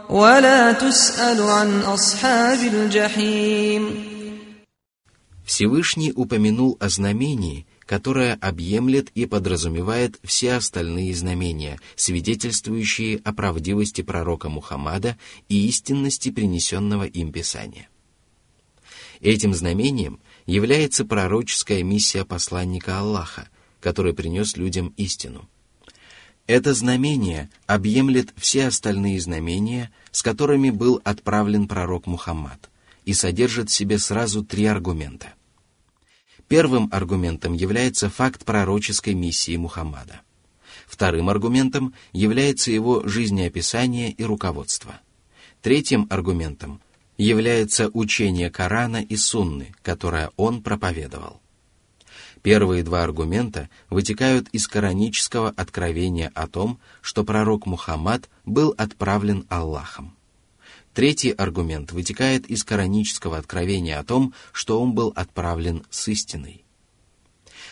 ولا 0.10 0.72
تسأل 0.72 1.42
عن 1.42 1.80
أصحاب 1.82 2.60
الجحيم 2.74 3.84
Всевышний 5.46 6.12
упомянул 6.14 6.76
о 6.82 6.90
знамении, 6.90 7.66
которое 7.86 8.34
объемлет 8.42 9.10
и 9.16 9.26
подразумевает 9.26 10.20
все 10.22 10.56
остальные 10.56 11.16
знамения, 11.16 11.80
свидетельствующие 11.96 13.22
о 13.24 13.32
правдивости 13.32 14.02
пророка 14.02 14.50
Мухаммада 14.50 15.16
и 15.48 15.70
истинности 15.70 16.32
принесенного 16.32 17.06
им 17.06 17.32
Писания. 17.32 17.88
Этим 19.22 19.54
знамением 19.54 20.20
является 20.47 21.05
пророческая 21.05 21.83
миссия 21.83 22.25
посланника 22.25 22.99
Аллаха, 22.99 23.49
который 23.81 24.15
принес 24.15 24.57
людям 24.57 24.93
истину. 24.97 25.49
Это 26.47 26.75
знамение 26.75 27.51
объемлет 27.67 28.33
все 28.37 28.67
остальные 28.67 29.21
знамения, 29.21 29.93
с 30.11 30.23
которыми 30.23 30.71
был 30.71 31.01
отправлен 31.05 31.69
пророк 31.69 32.07
Мухаммад, 32.07 32.71
и 33.05 33.15
содержит 33.15 33.71
в 33.71 33.75
себе 33.75 33.99
сразу 33.99 34.45
три 34.45 34.67
аргумента. 34.67 35.35
Первым 36.49 36.89
аргументом 36.93 37.55
является 37.55 38.11
факт 38.11 38.45
пророческой 38.45 39.15
миссии 39.15 39.57
Мухаммада. 39.57 40.21
Вторым 40.87 41.31
аргументом 41.31 41.95
является 42.13 42.71
его 42.71 43.07
жизнеописание 43.09 44.11
и 44.11 44.23
руководство. 44.25 45.01
Третьим 45.63 46.07
аргументом 46.11 46.83
является 47.23 47.89
учение 47.93 48.51
Корана 48.51 49.03
и 49.03 49.17
Сунны, 49.17 49.75
которое 49.83 50.31
он 50.37 50.63
проповедовал. 50.63 51.41
Первые 52.43 52.83
два 52.83 53.05
аргумента 53.05 53.69
вытекают 53.89 54.49
из 54.49 54.67
коранического 54.67 55.51
откровения 55.51 56.33
о 56.35 56.49
том, 56.49 56.81
что 57.01 57.23
пророк 57.23 57.67
Мухаммад 57.67 58.29
был 58.45 58.75
отправлен 58.77 59.47
Аллахом. 59.49 60.17
Третий 60.93 61.31
аргумент 61.31 61.93
вытекает 61.93 62.47
из 62.47 62.65
коранического 62.65 63.39
откровения 63.39 63.99
о 63.99 64.05
том, 64.05 64.35
что 64.53 64.83
он 64.83 64.93
был 64.93 65.13
отправлен 65.15 65.85
с 65.91 66.09
истиной. 66.09 66.65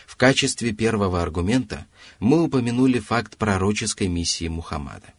В 0.07 0.15
качестве 0.15 0.71
первого 0.71 1.21
аргумента 1.21 1.85
мы 2.19 2.41
упомянули 2.41 2.99
факт 2.99 3.37
пророческой 3.37 4.07
миссии 4.07 4.47
Мухаммада. 4.47 5.13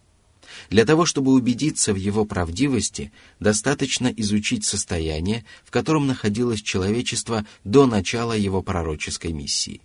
Для 0.70 0.84
того, 0.84 1.06
чтобы 1.06 1.32
убедиться 1.32 1.92
в 1.92 1.96
его 1.96 2.24
правдивости, 2.24 3.12
достаточно 3.40 4.08
изучить 4.08 4.64
состояние, 4.64 5.44
в 5.64 5.70
котором 5.70 6.06
находилось 6.06 6.62
человечество 6.62 7.44
до 7.64 7.86
начала 7.86 8.32
его 8.32 8.62
пророческой 8.62 9.32
миссии. 9.32 9.80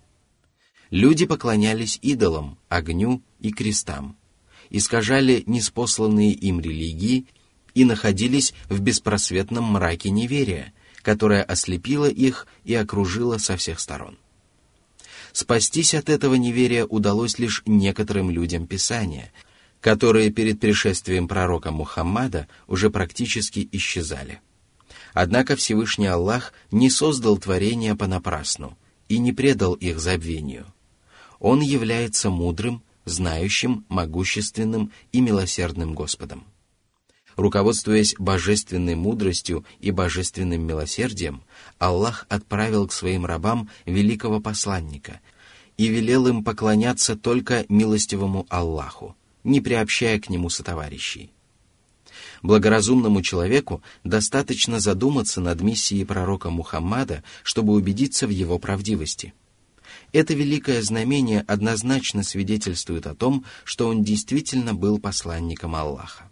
Люди 0.90 1.26
поклонялись 1.26 2.00
идолам, 2.02 2.58
огню 2.70 3.22
и 3.40 3.52
крестам, 3.52 4.16
искажали 4.70 5.44
неспосланные 5.46 6.32
им 6.32 6.62
религии 6.62 7.26
и 7.74 7.84
находились 7.84 8.54
в 8.70 8.80
беспросветном 8.80 9.66
мраке 9.66 10.10
неверия, 10.10 10.74
которая 11.02 11.44
ослепила 11.44 12.10
их 12.10 12.48
и 12.64 12.74
окружила 12.74 13.38
со 13.38 13.58
всех 13.58 13.80
сторон. 13.80 14.18
Спастись 15.34 15.94
от 15.94 16.10
этого 16.10 16.36
неверия 16.36 16.86
удалось 16.86 17.38
лишь 17.38 17.62
некоторым 17.66 18.32
людям 18.32 18.66
Писания, 18.66 19.32
которые 19.88 20.32
перед 20.32 20.60
пришествием 20.60 21.30
пророка 21.30 21.72
Мухаммада 21.72 22.50
уже 22.68 22.90
практически 22.90 23.70
исчезали. 23.72 24.42
Однако 25.14 25.56
Всевышний 25.56 26.08
Аллах 26.08 26.52
не 26.72 26.90
создал 26.90 27.38
творения 27.38 27.96
понапрасну 27.96 28.78
и 29.08 29.18
не 29.18 29.32
предал 29.32 29.76
их 29.76 30.02
забвению. 30.02 30.66
Он 31.40 31.62
является 31.62 32.30
мудрым, 32.30 32.84
знающим, 33.06 33.86
могущественным 33.88 34.92
и 35.14 35.22
милосердным 35.22 35.94
Господом. 35.94 36.44
Руководствуясь 37.38 38.14
божественной 38.20 38.96
мудростью 38.96 39.64
и 39.80 39.92
божественным 39.92 40.68
милосердием, 40.68 41.44
Аллах 41.80 42.26
отправил 42.28 42.88
к 42.90 42.92
своим 42.92 43.26
рабам 43.26 43.70
великого 43.86 44.42
посланника 44.42 45.22
и 45.78 45.88
велел 45.88 46.28
им 46.28 46.44
поклоняться 46.44 47.16
только 47.16 47.66
милостивому 47.70 48.46
Аллаху, 48.50 49.16
не 49.48 49.62
приобщая 49.62 50.20
к 50.20 50.30
нему 50.30 50.50
сотоварищей. 50.50 51.32
Благоразумному 52.44 53.22
человеку 53.22 53.82
достаточно 54.04 54.80
задуматься 54.80 55.42
над 55.42 55.62
миссией 55.62 56.06
пророка 56.06 56.50
Мухаммада, 56.50 57.24
чтобы 57.44 57.74
убедиться 57.74 58.28
в 58.28 58.30
его 58.30 58.60
правдивости. 58.60 59.34
Это 60.12 60.34
великое 60.34 60.82
знамение 60.82 61.44
однозначно 61.48 62.24
свидетельствует 62.24 63.08
о 63.08 63.16
том, 63.16 63.46
что 63.64 63.88
он 63.88 64.04
действительно 64.04 64.74
был 64.74 65.00
посланником 65.00 65.76
Аллаха. 65.76 66.30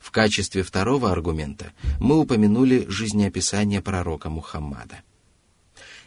В 0.00 0.10
качестве 0.10 0.62
второго 0.62 1.10
аргумента 1.10 1.72
мы 1.98 2.18
упомянули 2.18 2.84
жизнеописание 2.88 3.80
пророка 3.80 4.28
Мухаммада. 4.28 5.00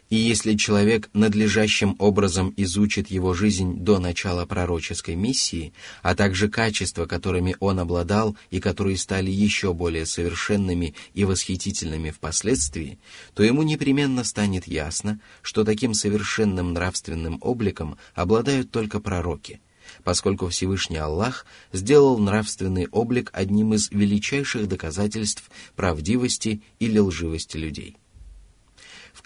И 0.09 0.15
если 0.15 0.55
человек 0.55 1.09
надлежащим 1.13 1.95
образом 1.99 2.53
изучит 2.55 3.11
его 3.11 3.33
жизнь 3.33 3.79
до 3.79 3.99
начала 3.99 4.45
пророческой 4.45 5.15
миссии, 5.15 5.73
а 6.01 6.15
также 6.15 6.47
качества, 6.47 7.05
которыми 7.05 7.57
он 7.59 7.79
обладал 7.79 8.37
и 8.49 8.61
которые 8.61 8.97
стали 8.97 9.29
еще 9.29 9.73
более 9.73 10.05
совершенными 10.05 10.95
и 11.13 11.25
восхитительными 11.25 12.11
впоследствии, 12.11 12.99
то 13.33 13.43
ему 13.43 13.63
непременно 13.63 14.23
станет 14.23 14.65
ясно, 14.65 15.19
что 15.41 15.65
таким 15.65 15.93
совершенным 15.93 16.71
нравственным 16.71 17.37
обликом 17.41 17.97
обладают 18.15 18.71
только 18.71 18.99
пророки– 18.99 19.59
поскольку 20.03 20.49
Всевышний 20.49 20.97
Аллах 20.97 21.45
сделал 21.71 22.19
нравственный 22.19 22.87
облик 22.91 23.29
одним 23.33 23.73
из 23.73 23.89
величайших 23.89 24.67
доказательств 24.67 25.49
правдивости 25.77 26.61
или 26.79 26.99
лживости 26.99 27.55
людей. 27.55 27.95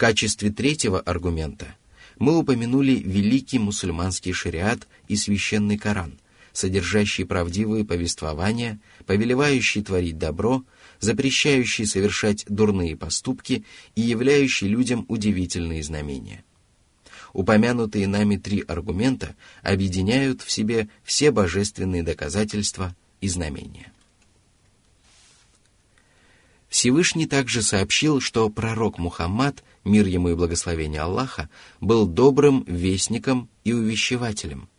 Качестве 0.01 0.49
третьего 0.49 0.99
аргумента 0.99 1.75
мы 2.17 2.35
упомянули 2.35 2.93
великий 2.93 3.59
мусульманский 3.59 4.33
шариат 4.33 4.87
и 5.07 5.15
священный 5.15 5.77
Коран, 5.77 6.19
содержащий 6.53 7.23
правдивые 7.23 7.85
повествования, 7.85 8.79
повелевающий 9.05 9.83
творить 9.83 10.17
добро, 10.17 10.63
запрещающий 10.99 11.85
совершать 11.85 12.45
дурные 12.47 12.97
поступки 12.97 13.63
и 13.93 14.01
являющий 14.01 14.67
людям 14.69 15.05
удивительные 15.07 15.83
знамения– 15.83 16.43
упомянутые 17.33 18.07
нами 18.07 18.37
три 18.37 18.63
аргумента 18.67 19.35
объединяют 19.61 20.41
в 20.41 20.49
себе 20.49 20.89
все 21.03 21.29
божественные 21.29 22.01
доказательства 22.01 22.95
и 23.21 23.29
знамения. 23.29 23.93
Всевышний 26.69 27.27
также 27.27 27.61
сообщил, 27.61 28.21
что 28.21 28.49
пророк 28.49 28.97
Мухаммад, 28.97 29.61
мир 29.83 30.05
ему 30.07 30.29
и 30.29 30.35
благословение 30.35 31.01
Аллаха, 31.01 31.49
был 31.79 32.07
добрым 32.07 32.63
вестником 32.67 33.49
и 33.63 33.73
увещевателем. 33.73 34.69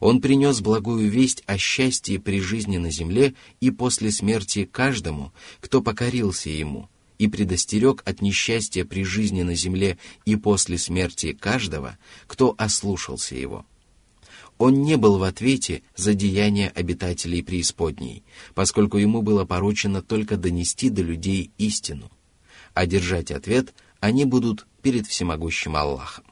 Он 0.00 0.20
принес 0.20 0.60
благую 0.60 1.08
весть 1.10 1.42
о 1.46 1.58
счастье 1.58 2.18
при 2.18 2.40
жизни 2.40 2.78
на 2.78 2.90
земле 2.90 3.34
и 3.60 3.70
после 3.70 4.10
смерти 4.10 4.64
каждому, 4.64 5.32
кто 5.60 5.82
покорился 5.82 6.50
ему– 6.50 6.88
и 7.18 7.26
предостерег 7.26 8.02
от 8.06 8.22
несчастья 8.22 8.84
при 8.84 9.04
жизни 9.04 9.42
на 9.42 9.54
земле 9.54 9.98
и 10.24 10.36
после 10.36 10.78
смерти 10.78 11.32
каждого, 11.32 11.98
кто 12.26 12.54
ослушался 12.56 13.34
его. 13.34 13.66
Он 14.56 14.82
не 14.82 14.96
был 14.96 15.18
в 15.18 15.22
ответе 15.22 15.82
за 15.94 16.14
деяния 16.14 16.68
обитателей 16.68 17.44
преисподней, 17.44 18.24
поскольку 18.54 18.98
ему 18.98 19.22
было 19.22 19.44
поручено 19.44 20.02
только 20.02 20.36
донести 20.36 20.90
до 20.90 21.02
людей 21.02 21.52
истину, 21.58 22.10
а 22.74 22.86
держать 22.86 23.30
ответ 23.30 23.74
они 24.00 24.24
будут 24.24 24.66
перед 24.82 25.06
всемогущим 25.06 25.76
Аллахом. 25.76 26.24